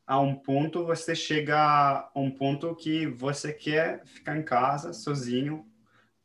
a 0.06 0.18
um 0.18 0.34
ponto 0.34 0.84
você 0.84 1.14
chega 1.14 1.56
a 1.56 2.10
um 2.16 2.30
ponto 2.30 2.74
que 2.74 3.06
você 3.06 3.52
quer 3.52 4.04
ficar 4.04 4.36
em 4.36 4.42
casa 4.42 4.92
sozinho 4.92 5.64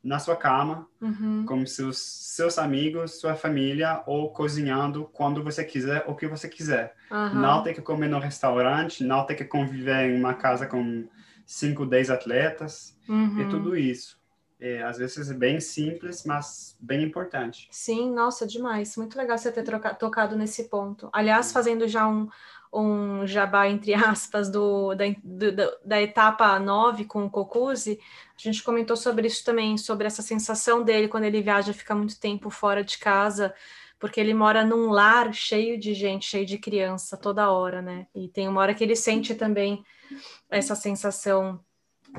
na 0.02 0.18
sua 0.18 0.36
cama 0.36 0.88
uhum. 1.00 1.44
com 1.46 1.64
seus 1.64 1.98
seus 1.98 2.58
amigos 2.58 3.20
sua 3.20 3.36
família 3.36 4.02
ou 4.06 4.30
cozinhando 4.32 5.04
quando 5.12 5.42
você 5.42 5.64
quiser 5.64 6.04
o 6.06 6.14
que 6.14 6.26
você 6.26 6.48
quiser 6.48 6.94
uhum. 7.10 7.34
não 7.34 7.62
ter 7.62 7.74
que 7.74 7.82
comer 7.82 8.08
no 8.08 8.18
restaurante 8.18 9.04
não 9.04 9.24
ter 9.24 9.36
que 9.36 9.44
conviver 9.44 10.10
em 10.10 10.18
uma 10.18 10.34
casa 10.34 10.66
com 10.66 11.08
cinco 11.44 11.86
dez 11.86 12.10
atletas 12.10 12.98
uhum. 13.08 13.40
e 13.40 13.48
tudo 13.48 13.76
isso 13.76 14.18
é, 14.58 14.82
às 14.82 14.96
vezes 14.98 15.30
bem 15.32 15.60
simples, 15.60 16.24
mas 16.24 16.76
bem 16.80 17.02
importante. 17.02 17.68
Sim, 17.70 18.10
nossa, 18.12 18.46
demais. 18.46 18.96
Muito 18.96 19.16
legal 19.16 19.36
você 19.36 19.52
ter 19.52 19.64
tocado 19.98 20.36
nesse 20.36 20.64
ponto. 20.64 21.10
Aliás, 21.12 21.52
fazendo 21.52 21.86
já 21.86 22.08
um, 22.08 22.28
um 22.72 23.26
jabá, 23.26 23.68
entre 23.68 23.92
aspas, 23.94 24.50
do, 24.50 24.94
da, 24.94 25.04
do, 25.22 25.78
da 25.84 26.00
etapa 26.00 26.58
9 26.58 27.04
com 27.04 27.24
o 27.26 27.30
Cocuzzi, 27.30 28.00
a 28.36 28.40
gente 28.40 28.62
comentou 28.62 28.96
sobre 28.96 29.26
isso 29.26 29.44
também, 29.44 29.76
sobre 29.76 30.06
essa 30.06 30.22
sensação 30.22 30.82
dele 30.82 31.08
quando 31.08 31.24
ele 31.24 31.42
viaja, 31.42 31.74
fica 31.74 31.94
muito 31.94 32.18
tempo 32.18 32.48
fora 32.48 32.82
de 32.82 32.96
casa, 32.98 33.54
porque 33.98 34.18
ele 34.18 34.32
mora 34.32 34.64
num 34.64 34.88
lar 34.88 35.34
cheio 35.34 35.78
de 35.78 35.92
gente, 35.92 36.26
cheio 36.26 36.46
de 36.46 36.58
criança 36.58 37.16
toda 37.16 37.50
hora, 37.50 37.82
né? 37.82 38.06
E 38.14 38.28
tem 38.28 38.48
uma 38.48 38.60
hora 38.60 38.74
que 38.74 38.84
ele 38.84 38.96
sente 38.96 39.34
também 39.34 39.84
essa 40.48 40.74
sensação 40.74 41.60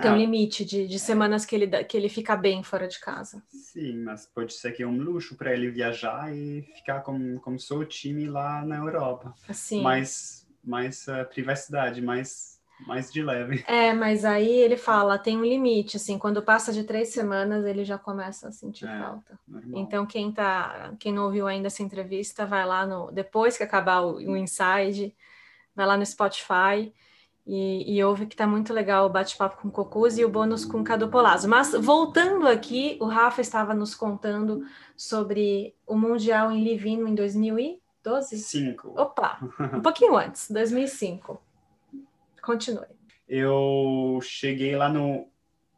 tem 0.01 0.11
um 0.11 0.15
ah. 0.15 0.17
limite 0.17 0.63
de, 0.63 0.87
de 0.87 0.99
semanas 0.99 1.45
que 1.45 1.55
ele, 1.55 1.83
que 1.83 1.97
ele 1.97 2.09
fica 2.09 2.35
bem 2.35 2.63
fora 2.63 2.87
de 2.87 2.99
casa. 2.99 3.41
Sim, 3.49 4.03
mas 4.03 4.25
pode 4.25 4.53
ser 4.53 4.71
que 4.71 4.83
é 4.83 4.87
um 4.87 4.97
luxo 4.97 5.35
para 5.35 5.53
ele 5.53 5.69
viajar 5.69 6.33
e 6.35 6.61
ficar 6.75 7.01
com, 7.01 7.39
com 7.39 7.57
seu 7.57 7.85
time 7.85 8.27
lá 8.27 8.63
na 8.63 8.77
Europa. 8.77 9.33
Assim. 9.47 9.81
Mais, 9.81 10.47
mais 10.63 11.07
uh, 11.07 11.25
privacidade, 11.29 12.01
mais, 12.01 12.59
mais 12.85 13.11
de 13.11 13.21
leve. 13.21 13.63
É, 13.67 13.93
mas 13.93 14.23
aí 14.23 14.49
ele 14.49 14.77
fala, 14.77 15.17
tem 15.17 15.37
um 15.37 15.43
limite, 15.43 15.97
assim, 15.97 16.17
quando 16.17 16.41
passa 16.41 16.71
de 16.71 16.83
três 16.83 17.09
semanas 17.09 17.65
ele 17.65 17.83
já 17.83 17.97
começa 17.97 18.49
a 18.49 18.51
sentir 18.51 18.85
é, 18.85 18.99
falta. 18.99 19.39
Normal. 19.47 19.81
Então 19.81 20.05
quem 20.05 20.31
tá, 20.31 20.93
quem 20.99 21.13
não 21.13 21.25
ouviu 21.25 21.47
ainda 21.47 21.67
essa 21.67 21.83
entrevista, 21.83 22.45
vai 22.45 22.65
lá 22.65 22.85
no, 22.85 23.11
depois 23.11 23.57
que 23.57 23.63
acabar 23.63 24.01
o, 24.01 24.15
o 24.17 24.37
Inside, 24.37 25.15
vai 25.75 25.85
lá 25.85 25.97
no 25.97 26.05
Spotify 26.05 26.93
e, 27.47 27.95
e 27.95 28.03
ouve 28.03 28.25
que 28.25 28.33
está 28.33 28.45
muito 28.45 28.73
legal 28.73 29.05
o 29.05 29.09
bate-papo 29.09 29.61
com 29.61 29.71
Cocuz 29.71 30.17
e 30.17 30.25
o 30.25 30.29
bônus 30.29 30.65
com 30.65 30.83
Cadu 30.83 31.07
Polazzo. 31.07 31.47
Mas 31.47 31.71
voltando 31.71 32.45
aqui, 32.45 32.97
o 32.99 33.05
Rafa 33.05 33.39
estava 33.39 33.73
nos 33.73 33.95
contando 33.95 34.65
sobre 34.97 35.73
o 35.85 35.95
Mundial 35.95 36.51
em 36.51 36.61
Livino 36.61 37.07
em 37.07 37.15
2012? 37.15 38.37
Cinco. 38.39 38.93
Opa, 38.99 39.39
um 39.73 39.79
pouquinho 39.81 40.17
antes, 40.17 40.51
2005. 40.51 41.41
Continue. 42.43 42.85
Eu 43.29 44.19
cheguei 44.21 44.75
lá 44.75 44.89
no 44.89 45.27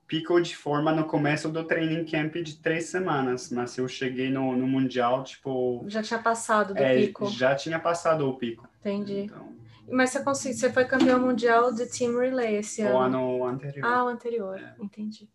pico 0.08 0.42
de 0.42 0.56
forma 0.56 0.92
no 0.92 1.06
começo 1.06 1.50
do 1.50 1.64
training 1.64 2.04
camp 2.04 2.34
de 2.38 2.56
três 2.58 2.86
semanas, 2.86 3.52
mas 3.52 3.78
eu 3.78 3.88
cheguei 3.88 4.32
no, 4.32 4.56
no 4.56 4.68
Mundial, 4.68 5.24
tipo... 5.24 5.86
Já 5.88 6.02
tinha 6.02 6.20
passado 6.20 6.74
do 6.74 6.82
é, 6.82 6.96
pico. 6.96 7.28
Já 7.28 7.54
tinha 7.54 7.80
passado 7.80 8.28
o 8.28 8.34
pico. 8.36 8.68
Entendi. 8.80 9.20
Então, 9.22 9.59
mas 9.92 10.12
você, 10.12 10.24
consegui, 10.24 10.56
você 10.56 10.72
foi 10.72 10.86
campeão 10.86 11.20
mundial 11.20 11.74
de 11.74 11.86
Team 11.86 12.18
Relay 12.18 12.58
esse 12.58 12.82
ano? 12.82 12.96
O 12.96 13.00
ano 13.00 13.46
anterior. 13.46 13.86
Ah, 13.86 14.06
o 14.06 14.08
anterior, 14.08 14.60
é. 14.60 14.76
entendi. 14.80 15.30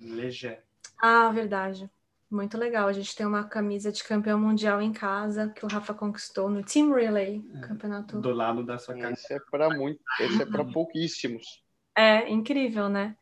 Leger. 0.00 0.62
Ah, 1.00 1.30
verdade. 1.30 1.90
Muito 2.30 2.58
legal. 2.58 2.88
A 2.88 2.92
gente 2.92 3.16
tem 3.16 3.26
uma 3.26 3.44
camisa 3.44 3.90
de 3.90 4.04
campeão 4.04 4.38
mundial 4.38 4.82
em 4.82 4.92
casa 4.92 5.48
que 5.48 5.64
o 5.64 5.68
Rafa 5.68 5.94
conquistou 5.94 6.50
no 6.50 6.62
Team 6.62 6.92
Relay, 6.92 7.42
é, 7.54 7.60
campeonato. 7.60 8.20
Do 8.20 8.32
lado 8.32 8.62
da 8.62 8.78
sua 8.78 8.94
casa. 8.94 9.12
Esse 9.14 9.34
é 9.34 9.40
para 9.50 9.70
muito, 9.70 10.00
esse 10.20 10.42
é 10.42 10.46
para 10.46 10.64
pouquíssimos. 10.64 11.64
É, 11.96 12.28
incrível, 12.28 12.88
né? 12.88 13.16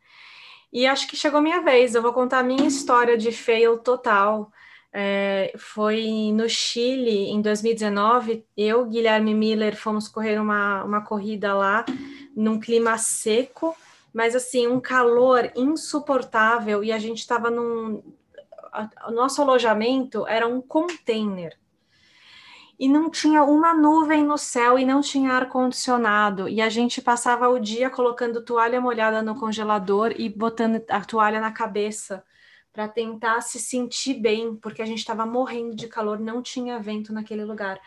E 0.72 0.86
acho 0.86 1.08
que 1.08 1.16
chegou 1.16 1.40
minha 1.40 1.62
vez. 1.62 1.94
Eu 1.94 2.02
vou 2.02 2.12
contar 2.12 2.40
a 2.40 2.42
minha 2.42 2.66
história 2.66 3.16
de 3.16 3.30
fail 3.30 3.78
total. 3.78 4.50
É, 4.98 5.52
foi 5.58 6.32
no 6.32 6.48
Chile, 6.48 7.28
em 7.28 7.42
2019, 7.42 8.46
eu, 8.56 8.86
Guilherme 8.86 9.34
Miller, 9.34 9.76
fomos 9.76 10.08
correr 10.08 10.40
uma, 10.40 10.82
uma 10.84 11.02
corrida 11.02 11.52
lá, 11.52 11.84
num 12.34 12.58
clima 12.58 12.96
seco, 12.96 13.76
mas 14.10 14.34
assim, 14.34 14.66
um 14.66 14.80
calor 14.80 15.52
insuportável, 15.54 16.82
e 16.82 16.92
a 16.92 16.98
gente 16.98 17.18
estava 17.18 17.50
num. 17.50 18.02
o 19.06 19.10
nosso 19.10 19.42
alojamento 19.42 20.26
era 20.26 20.48
um 20.48 20.62
container 20.62 21.54
e 22.80 22.88
não 22.88 23.10
tinha 23.10 23.42
uma 23.42 23.74
nuvem 23.74 24.24
no 24.24 24.38
céu 24.38 24.78
e 24.78 24.86
não 24.86 25.02
tinha 25.02 25.32
ar-condicionado. 25.32 26.48
E 26.48 26.62
a 26.62 26.70
gente 26.70 27.02
passava 27.02 27.50
o 27.50 27.58
dia 27.58 27.90
colocando 27.90 28.42
toalha 28.42 28.80
molhada 28.80 29.20
no 29.20 29.38
congelador 29.38 30.14
e 30.16 30.30
botando 30.30 30.82
a 30.88 31.02
toalha 31.02 31.38
na 31.38 31.52
cabeça 31.52 32.24
para 32.76 32.86
tentar 32.86 33.40
se 33.40 33.58
sentir 33.58 34.20
bem, 34.20 34.54
porque 34.54 34.82
a 34.82 34.84
gente 34.84 34.98
estava 34.98 35.24
morrendo 35.24 35.74
de 35.74 35.88
calor, 35.88 36.20
não 36.20 36.42
tinha 36.42 36.78
vento 36.78 37.10
naquele 37.10 37.42
lugar. 37.42 37.80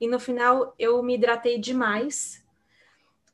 E 0.00 0.08
no 0.08 0.18
final 0.18 0.74
eu 0.78 1.02
me 1.02 1.14
hidratei 1.14 1.58
demais, 1.58 2.42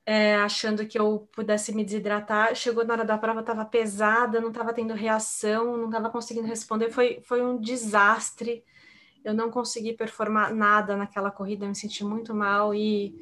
é, 0.05 0.35
achando 0.35 0.85
que 0.85 0.99
eu 0.99 1.29
pudesse 1.33 1.73
me 1.73 1.85
desidratar. 1.85 2.57
Chegou 2.57 2.85
na 2.85 2.95
hora 2.95 3.05
da 3.05 3.17
prova, 3.17 3.39
estava 3.39 3.65
pesada, 3.65 4.41
não 4.41 4.49
estava 4.49 4.73
tendo 4.73 4.95
reação, 4.95 5.77
não 5.77 5.87
estava 5.87 6.11
conseguindo 6.11 6.49
responder. 6.49 6.91
Foi, 6.91 7.21
foi 7.23 7.41
um 7.41 7.57
desastre 7.57 8.65
eu 9.27 9.35
não 9.35 9.51
consegui 9.51 9.93
performar 9.93 10.55
nada 10.55 10.97
naquela 10.97 11.33
corrida, 11.33 11.67
me 11.67 11.75
senti 11.75 12.05
muito 12.05 12.33
mal 12.33 12.73
e, 12.73 13.13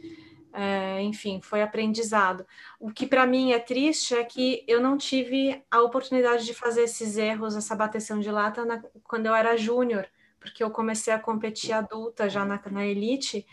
é, 0.57 1.03
enfim, 1.03 1.41
foi 1.43 1.63
aprendizado. 1.63 2.47
O 2.79 2.93
que 2.93 3.07
para 3.09 3.27
mim 3.27 3.51
é 3.51 3.59
triste 3.59 4.15
é 4.15 4.23
que 4.23 4.65
eu 4.69 4.81
não 4.81 4.97
tive 4.97 5.61
a 5.69 5.83
oportunidade 5.83 6.47
de 6.47 6.55
fazer 6.55 6.85
esses 6.85 7.17
erros, 7.17 7.57
essa 7.57 7.75
bateção 7.75 8.21
de 8.21 8.31
lata 8.31 8.65
na, 8.65 8.81
quando 9.03 9.27
eu 9.27 9.35
era 9.35 9.57
júnior, 9.57 10.07
porque 10.39 10.63
eu 10.63 10.71
comecei 10.71 11.13
a 11.13 11.19
competir 11.19 11.73
adulta 11.73 12.29
já 12.29 12.45
na, 12.45 12.61
na 12.71 12.87
elite. 12.87 13.45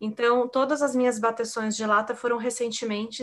Então, 0.00 0.48
todas 0.48 0.80
as 0.80 0.96
minhas 0.96 1.18
bateções 1.18 1.76
de 1.76 1.84
lata 1.84 2.14
foram 2.14 2.38
recentemente, 2.38 3.22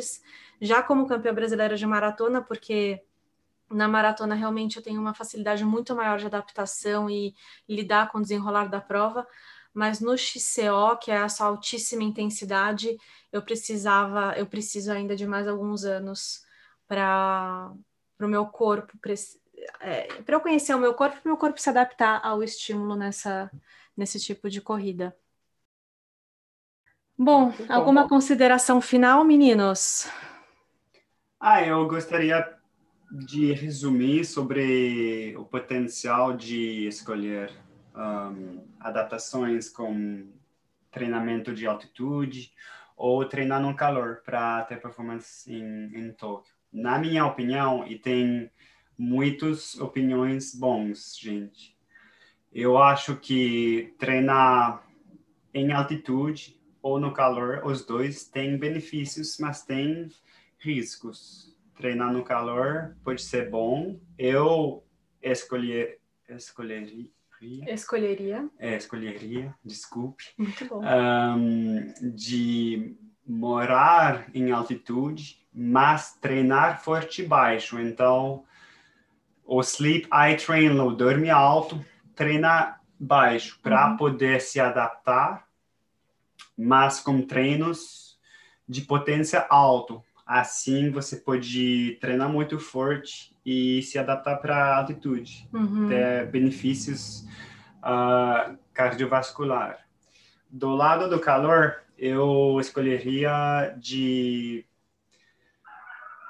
já 0.62 0.84
como 0.84 1.08
campeã 1.08 1.34
brasileira 1.34 1.76
de 1.76 1.88
maratona, 1.88 2.39
porque 2.39 3.02
na 3.67 3.88
maratona 3.88 4.36
realmente 4.36 4.78
eu 4.78 4.84
tenho 4.84 5.02
uma 5.02 5.13
facilidade 5.15 5.65
muito 5.65 5.96
maior 5.96 6.19
de 6.19 6.28
adaptação 6.28 7.10
e 7.10 7.34
lidar 7.67 8.12
com 8.12 8.19
o 8.19 8.22
desenrolar 8.22 8.67
da 8.67 8.80
prova, 8.80 9.26
mas 9.74 10.00
no 10.00 10.18
XCO, 10.18 10.98
que 11.02 11.12
é 11.12 11.16
essa 11.16 11.46
altíssima 11.46 12.04
intensidade, 12.04 12.96
eu 13.32 13.42
precisava, 13.42 14.34
eu 14.38 14.46
preciso 14.46 14.92
ainda 14.92 15.16
de 15.16 15.26
mais 15.26 15.48
alguns 15.48 15.84
anos 15.84 16.46
para 16.88 17.74
o 18.22 18.28
meu 18.28 18.46
corpo, 18.46 18.98
para 19.00 19.14
é, 19.82 20.08
eu 20.28 20.40
conhecer 20.40 20.76
o 20.76 20.80
meu 20.80 20.94
corpo, 20.94 21.16
para 21.16 21.26
o 21.26 21.30
meu 21.30 21.38
corpo 21.38 21.60
se 21.60 21.70
adaptar 21.70 22.22
ao 22.24 22.44
estímulo 22.44 22.96
nessa, 22.96 23.52
nesse 23.98 24.20
tipo 24.20 24.50
de 24.50 24.62
corrida. 24.62 25.16
Bom, 27.18 27.54
alguma 27.70 28.08
consideração 28.08 28.82
final, 28.82 29.24
meninos? 29.24 30.08
Ah, 31.40 31.62
eu 31.66 31.88
gostaria 31.88 32.58
de 33.12 33.54
resumir 33.54 34.26
sobre 34.26 35.36
o 35.38 35.46
potencial 35.46 36.36
de 36.36 36.88
escolher 36.88 37.52
um, 37.95 38.65
adaptações 38.79 39.69
com 39.69 40.32
treinamento 40.91 41.53
de 41.53 41.65
altitude 41.65 42.53
ou 42.95 43.25
treinar 43.25 43.62
no 43.62 43.75
calor 43.75 44.21
para 44.23 44.63
ter 44.63 44.82
performance 44.82 45.51
em, 45.51 45.91
em 45.95 46.12
Tóquio. 46.12 46.53
Na 46.71 46.97
minha 46.97 47.25
opinião, 47.25 47.86
e 47.88 47.97
tem 47.97 48.49
muitas 48.97 49.79
opiniões 49.79 50.53
bons, 50.53 51.17
gente. 51.19 51.77
Eu 52.51 52.77
acho 52.77 53.15
que 53.15 53.93
treinar 53.97 54.84
em 55.53 55.71
altitude 55.71 56.60
ou 56.82 56.99
no 56.99 57.13
calor, 57.13 57.65
os 57.65 57.86
dois 57.86 58.25
têm 58.25 58.58
benefícios, 58.58 59.38
mas 59.39 59.63
têm 59.63 60.10
riscos 60.60 61.53
treinar 61.75 62.13
no 62.13 62.23
calor 62.23 62.95
pode 63.03 63.21
ser 63.21 63.49
bom. 63.49 63.99
Eu 64.17 64.84
escolher, 65.21 65.99
escolheria. 66.29 67.10
Escolheria. 67.67 68.49
É, 68.60 68.75
escolheria, 68.75 69.53
desculpe. 69.63 70.25
Muito 70.38 70.65
bom. 70.65 70.82
Um, 70.84 71.93
de 72.15 72.95
morar 73.25 74.29
em 74.34 74.51
altitude, 74.51 75.45
mas 75.53 76.17
treinar 76.21 76.82
forte 76.84 77.21
e 77.21 77.27
baixo. 77.27 77.79
Então, 77.79 78.43
o 79.45 79.62
sleep 79.62 80.08
I 80.12 80.36
train 80.36 80.69
low, 80.69 80.95
dorme 80.95 81.29
alto, 81.29 81.84
treina 82.15 82.79
baixo, 82.99 83.60
para 83.62 83.91
uhum. 83.91 83.97
poder 83.97 84.41
se 84.41 84.60
adaptar, 84.60 85.47
mas 86.58 86.99
com 86.99 87.21
treinos 87.21 88.19
de 88.67 88.82
potência 88.82 89.45
alto, 89.49 90.03
Assim 90.25 90.89
você 90.89 91.17
pode 91.17 91.97
treinar 91.99 92.29
muito 92.29 92.58
forte 92.58 93.33
e 93.45 93.82
se 93.82 93.97
adaptar 93.99 94.38
para 94.38 94.56
a 94.56 94.77
altitude, 94.77 95.47
uhum. 95.53 95.88
ter 95.88 96.27
benefícios 96.27 97.25
uh, 97.79 98.58
cardiovascular. 98.73 99.79
Do 100.49 100.75
lado 100.75 101.10
do 101.10 101.19
calor, 101.19 101.84
eu 101.97 102.58
escolheria 102.60 103.75
de 103.77 104.65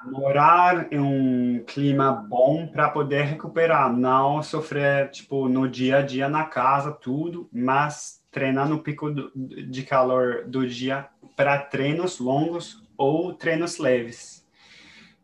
morar 0.05 0.91
em 0.91 0.99
um 0.99 1.63
clima 1.65 2.11
bom 2.11 2.67
para 2.67 2.89
poder 2.89 3.23
recuperar, 3.23 3.91
não 3.91 4.43
sofrer 4.43 5.09
tipo 5.11 5.47
no 5.47 5.67
dia 5.67 5.97
a 5.97 6.01
dia 6.01 6.27
na 6.27 6.45
casa 6.45 6.91
tudo, 6.91 7.49
mas 7.51 8.21
treinar 8.31 8.67
no 8.67 8.79
pico 8.79 9.11
do, 9.11 9.31
de 9.35 9.83
calor 9.83 10.45
do 10.45 10.67
dia 10.67 11.07
para 11.35 11.57
treinos 11.57 12.19
longos 12.19 12.83
ou 12.97 13.33
treinos 13.33 13.77
leves. 13.77 14.42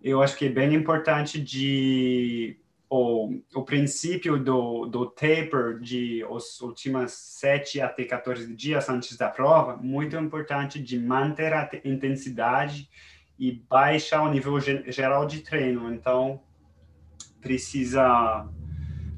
Eu 0.02 0.22
acho 0.22 0.38
que 0.38 0.46
é 0.46 0.50
bem 0.50 0.74
importante 0.74 1.42
de 1.42 2.58
o, 2.90 3.40
o 3.54 3.64
princípio 3.64 4.42
do, 4.42 4.86
do 4.86 5.06
taper 5.06 5.80
de 5.80 6.26
os 6.30 6.60
últimos 6.62 7.12
7 7.12 7.82
até 7.82 8.04
14 8.04 8.54
dias 8.56 8.90
antes 8.90 9.16
da 9.16 9.30
prova, 9.30 9.78
muito 9.78 10.16
importante 10.16 10.82
de 10.82 10.98
manter 10.98 11.54
a 11.54 11.70
intensidade 11.86 12.90
e 13.38 13.52
baixar 13.52 14.24
o 14.24 14.32
nível 14.32 14.60
geral 14.60 15.26
de 15.26 15.42
treino. 15.42 15.94
Então, 15.94 16.42
precisa 17.40 18.48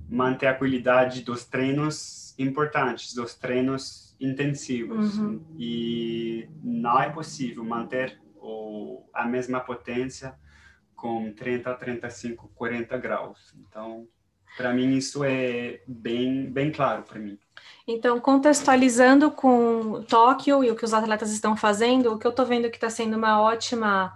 manter 0.09 0.47
a 0.47 0.53
qualidade 0.53 1.21
dos 1.21 1.45
treinos 1.45 2.35
importantes, 2.37 3.13
dos 3.13 3.35
treinos 3.35 4.15
intensivos. 4.19 5.17
Uhum. 5.17 5.41
E 5.57 6.49
não 6.61 7.01
é 7.01 7.09
possível 7.09 7.63
manter 7.63 8.19
ou 8.35 9.09
a 9.13 9.25
mesma 9.25 9.59
potência 9.59 10.35
com 11.01 11.33
30, 11.33 11.73
35, 11.73 12.51
40 12.53 12.95
graus. 12.99 13.55
Então, 13.59 14.07
para 14.55 14.71
mim 14.71 14.95
isso 14.95 15.23
é 15.23 15.81
bem 15.87 16.45
bem 16.45 16.71
claro 16.71 17.01
para 17.01 17.19
mim. 17.19 17.39
Então, 17.87 18.19
contextualizando 18.19 19.31
com 19.31 20.03
Tóquio 20.07 20.63
e 20.63 20.69
o 20.69 20.75
que 20.75 20.85
os 20.85 20.93
atletas 20.93 21.31
estão 21.31 21.57
fazendo, 21.57 22.13
o 22.13 22.19
que 22.19 22.27
eu 22.27 22.29
estou 22.29 22.45
vendo 22.45 22.69
que 22.69 22.77
está 22.77 22.89
sendo 22.89 23.17
uma 23.17 23.41
ótima 23.41 24.13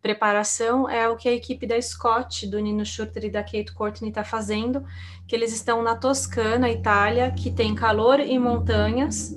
preparação 0.00 0.88
é 0.88 1.08
o 1.08 1.16
que 1.16 1.28
a 1.28 1.32
equipe 1.32 1.66
da 1.66 1.80
Scott, 1.82 2.46
do 2.46 2.60
Nino 2.60 2.86
Schurter 2.86 3.24
e 3.24 3.30
da 3.30 3.42
Kate 3.42 3.72
Courtney 3.74 4.10
está 4.10 4.22
fazendo, 4.22 4.84
que 5.26 5.34
eles 5.34 5.52
estão 5.52 5.82
na 5.82 5.96
Toscana, 5.96 6.70
Itália, 6.70 7.32
que 7.32 7.50
tem 7.50 7.74
calor 7.74 8.20
e 8.20 8.38
montanhas, 8.38 9.34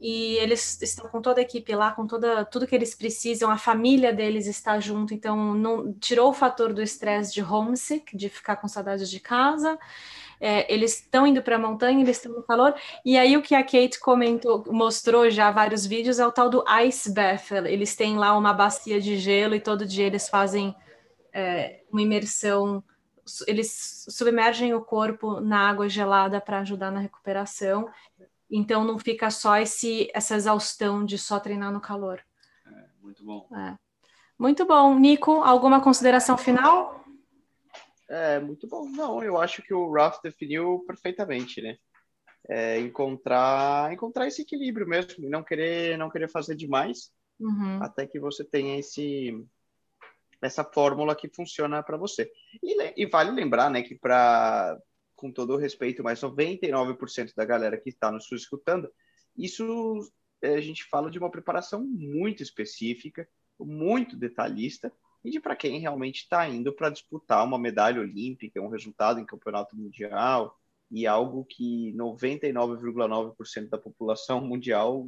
e 0.00 0.36
eles 0.36 0.80
estão 0.80 1.08
com 1.10 1.20
toda 1.20 1.40
a 1.40 1.42
equipe 1.42 1.74
lá, 1.74 1.92
com 1.92 2.06
toda 2.06 2.42
tudo 2.46 2.66
que 2.66 2.74
eles 2.74 2.94
precisam, 2.94 3.50
a 3.50 3.58
família 3.58 4.14
deles 4.14 4.46
está 4.46 4.80
junto, 4.80 5.12
então 5.12 5.54
não 5.54 5.92
tirou 5.92 6.30
o 6.30 6.32
fator 6.32 6.72
do 6.72 6.80
estresse 6.80 7.34
de 7.34 7.42
homesick, 7.42 8.16
de 8.16 8.30
ficar 8.30 8.56
com 8.56 8.66
saudades 8.66 9.10
de 9.10 9.20
casa. 9.20 9.78
É, 10.40 10.72
eles 10.72 10.94
estão 10.94 11.26
indo 11.26 11.42
para 11.42 11.56
a 11.56 11.58
montanha, 11.58 12.00
eles 12.00 12.16
estão 12.16 12.32
no 12.32 12.42
calor. 12.42 12.74
E 13.04 13.18
aí 13.18 13.36
o 13.36 13.42
que 13.42 13.54
a 13.54 13.62
Kate 13.62 14.00
comentou, 14.00 14.64
mostrou 14.68 15.28
já 15.28 15.50
vários 15.50 15.84
vídeos 15.84 16.18
é 16.18 16.26
o 16.26 16.32
tal 16.32 16.48
do 16.48 16.64
ice 16.86 17.12
bath. 17.12 17.52
Eles 17.66 17.94
têm 17.94 18.16
lá 18.16 18.36
uma 18.36 18.54
bacia 18.54 18.98
de 18.98 19.18
gelo 19.18 19.54
e 19.54 19.60
todo 19.60 19.84
dia 19.84 20.06
eles 20.06 20.30
fazem 20.30 20.74
é, 21.30 21.82
uma 21.92 22.00
imersão. 22.00 22.82
Eles 23.46 24.06
submergem 24.08 24.72
o 24.72 24.80
corpo 24.80 25.40
na 25.40 25.68
água 25.68 25.90
gelada 25.90 26.40
para 26.40 26.60
ajudar 26.60 26.90
na 26.90 27.00
recuperação. 27.00 27.86
Então 28.50 28.84
não 28.84 28.98
fica 28.98 29.30
só 29.30 29.58
esse, 29.58 30.10
essa 30.12 30.34
exaustão 30.34 31.04
de 31.04 31.16
só 31.16 31.38
treinar 31.38 31.72
no 31.72 31.80
calor. 31.80 32.20
É, 32.66 32.84
muito 33.00 33.24
bom. 33.24 33.48
É. 33.54 33.76
Muito 34.38 34.64
bom. 34.64 34.98
Nico, 34.98 35.42
alguma 35.42 35.80
consideração 35.80 36.36
final? 36.36 37.04
É, 38.08 38.40
muito 38.40 38.66
bom. 38.66 38.88
Não, 38.88 39.22
eu 39.22 39.40
acho 39.40 39.62
que 39.62 39.72
o 39.72 39.92
Ralph 39.92 40.20
definiu 40.22 40.82
perfeitamente, 40.86 41.62
né? 41.62 41.76
É 42.48 42.80
encontrar, 42.80 43.92
encontrar 43.92 44.26
esse 44.26 44.42
equilíbrio 44.42 44.86
mesmo, 44.86 45.24
e 45.24 45.28
não 45.28 45.44
querer, 45.44 45.96
não 45.96 46.10
querer 46.10 46.28
fazer 46.28 46.56
demais, 46.56 47.12
uhum. 47.38 47.80
até 47.82 48.06
que 48.06 48.18
você 48.18 48.42
tenha 48.42 48.78
esse, 48.78 49.46
essa 50.42 50.64
fórmula 50.64 51.14
que 51.14 51.28
funciona 51.28 51.82
para 51.82 51.96
você. 51.96 52.28
E, 52.62 53.02
e, 53.02 53.06
vale 53.06 53.30
lembrar, 53.30 53.70
né, 53.70 53.82
que 53.82 53.94
para 53.94 54.76
com 55.20 55.30
todo 55.30 55.52
o 55.52 55.56
respeito, 55.58 56.02
mas 56.02 56.20
99% 56.20 57.34
da 57.36 57.44
galera 57.44 57.78
que 57.78 57.90
está 57.90 58.10
nos 58.10 58.30
escutando, 58.32 58.90
isso 59.36 60.00
é, 60.42 60.54
a 60.54 60.60
gente 60.60 60.84
fala 60.84 61.10
de 61.10 61.18
uma 61.18 61.30
preparação 61.30 61.84
muito 61.84 62.42
específica, 62.42 63.28
muito 63.58 64.16
detalhista, 64.16 64.90
e 65.22 65.30
de 65.30 65.38
para 65.38 65.54
quem 65.54 65.78
realmente 65.78 66.22
está 66.22 66.48
indo 66.48 66.72
para 66.72 66.88
disputar 66.88 67.44
uma 67.44 67.58
medalha 67.58 68.00
olímpica, 68.00 68.60
um 68.62 68.68
resultado 68.68 69.20
em 69.20 69.26
campeonato 69.26 69.76
mundial, 69.76 70.58
e 70.90 71.06
algo 71.06 71.44
que 71.44 71.92
99,9% 71.92 73.68
da 73.68 73.78
população 73.78 74.40
mundial 74.40 75.06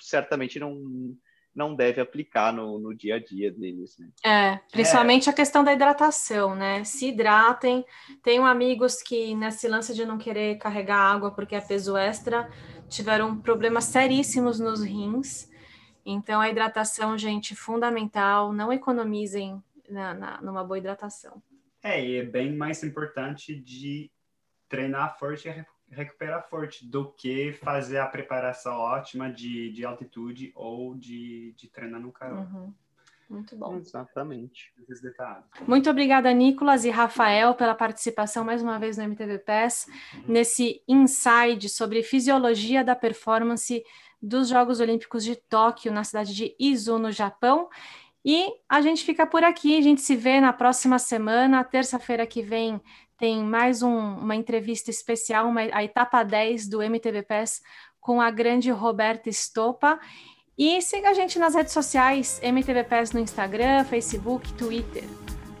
certamente 0.00 0.58
não, 0.58 1.16
não 1.54 1.74
deve 1.74 2.00
aplicar 2.00 2.52
no, 2.52 2.78
no 2.78 2.94
dia 2.94 3.16
a 3.16 3.18
dia 3.18 3.50
deles. 3.52 3.96
Né? 3.98 4.08
É, 4.24 4.60
principalmente 4.70 5.28
é. 5.28 5.32
a 5.32 5.34
questão 5.34 5.62
da 5.62 5.72
hidratação, 5.72 6.54
né? 6.54 6.82
Se 6.84 7.08
hidratem. 7.08 7.84
Tenho 8.22 8.44
amigos 8.44 9.02
que, 9.02 9.34
nesse 9.34 9.68
lance 9.68 9.94
de 9.94 10.04
não 10.04 10.18
querer 10.18 10.56
carregar 10.58 10.98
água 10.98 11.30
porque 11.30 11.54
é 11.54 11.60
peso 11.60 11.96
extra, 11.96 12.50
tiveram 12.88 13.38
problemas 13.38 13.84
seríssimos 13.84 14.58
nos 14.58 14.82
rins. 14.82 15.50
Então, 16.04 16.40
a 16.40 16.48
hidratação, 16.48 17.16
gente, 17.16 17.54
fundamental. 17.54 18.52
Não 18.52 18.72
economizem 18.72 19.62
na, 19.88 20.14
na, 20.14 20.40
numa 20.40 20.64
boa 20.64 20.78
hidratação. 20.78 21.42
É, 21.82 22.04
e 22.04 22.16
é 22.16 22.22
bem 22.22 22.54
mais 22.54 22.82
importante 22.82 23.54
de 23.54 24.10
treinar 24.68 25.18
forte 25.18 25.48
e 25.48 25.50
recuperar 25.92 26.48
forte 26.48 26.86
do 26.86 27.12
que 27.12 27.52
fazer 27.52 27.98
a 27.98 28.06
preparação 28.06 28.74
ótima 28.74 29.30
de, 29.30 29.70
de 29.72 29.84
altitude 29.84 30.50
ou 30.54 30.94
de, 30.94 31.52
de 31.56 31.68
treinar 31.68 32.00
no 32.00 32.10
calor. 32.10 32.46
Uhum. 32.52 32.72
Muito 33.28 33.56
bom. 33.56 33.76
Exatamente. 33.76 34.72
Muito 35.66 35.88
obrigada, 35.88 36.32
Nicolas 36.32 36.84
e 36.84 36.90
Rafael, 36.90 37.54
pela 37.54 37.74
participação 37.74 38.44
mais 38.44 38.62
uma 38.62 38.78
vez 38.78 38.98
no 38.98 39.04
MTV 39.04 39.38
PES, 39.38 39.86
uhum. 39.86 40.24
nesse 40.28 40.82
inside 40.86 41.68
sobre 41.68 42.02
fisiologia 42.02 42.84
da 42.84 42.94
performance 42.94 43.82
dos 44.20 44.48
Jogos 44.48 44.80
Olímpicos 44.80 45.24
de 45.24 45.34
Tóquio, 45.34 45.92
na 45.92 46.04
cidade 46.04 46.34
de 46.34 46.54
Izu, 46.58 46.98
no 46.98 47.10
Japão. 47.10 47.68
E 48.24 48.46
a 48.68 48.80
gente 48.80 49.02
fica 49.02 49.26
por 49.26 49.42
aqui, 49.42 49.76
a 49.76 49.80
gente 49.80 50.00
se 50.00 50.14
vê 50.14 50.40
na 50.40 50.52
próxima 50.52 50.98
semana, 50.98 51.64
terça-feira 51.64 52.26
que 52.26 52.42
vem 52.42 52.80
tem 53.22 53.40
mais 53.40 53.84
um, 53.84 54.16
uma 54.16 54.34
entrevista 54.34 54.90
especial, 54.90 55.46
uma, 55.46 55.60
a 55.60 55.84
etapa 55.84 56.24
10 56.24 56.66
do 56.66 56.82
MTV 56.82 57.22
PES 57.22 57.62
com 58.00 58.20
a 58.20 58.28
grande 58.32 58.68
Roberta 58.72 59.28
Estopa. 59.28 60.00
E 60.58 60.82
siga 60.82 61.10
a 61.10 61.14
gente 61.14 61.38
nas 61.38 61.54
redes 61.54 61.72
sociais, 61.72 62.40
MTV 62.42 62.82
PES 62.82 63.12
no 63.12 63.20
Instagram, 63.20 63.84
Facebook, 63.84 64.52
Twitter. 64.54 65.04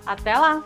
Até 0.04 0.36
lá! 0.36 0.64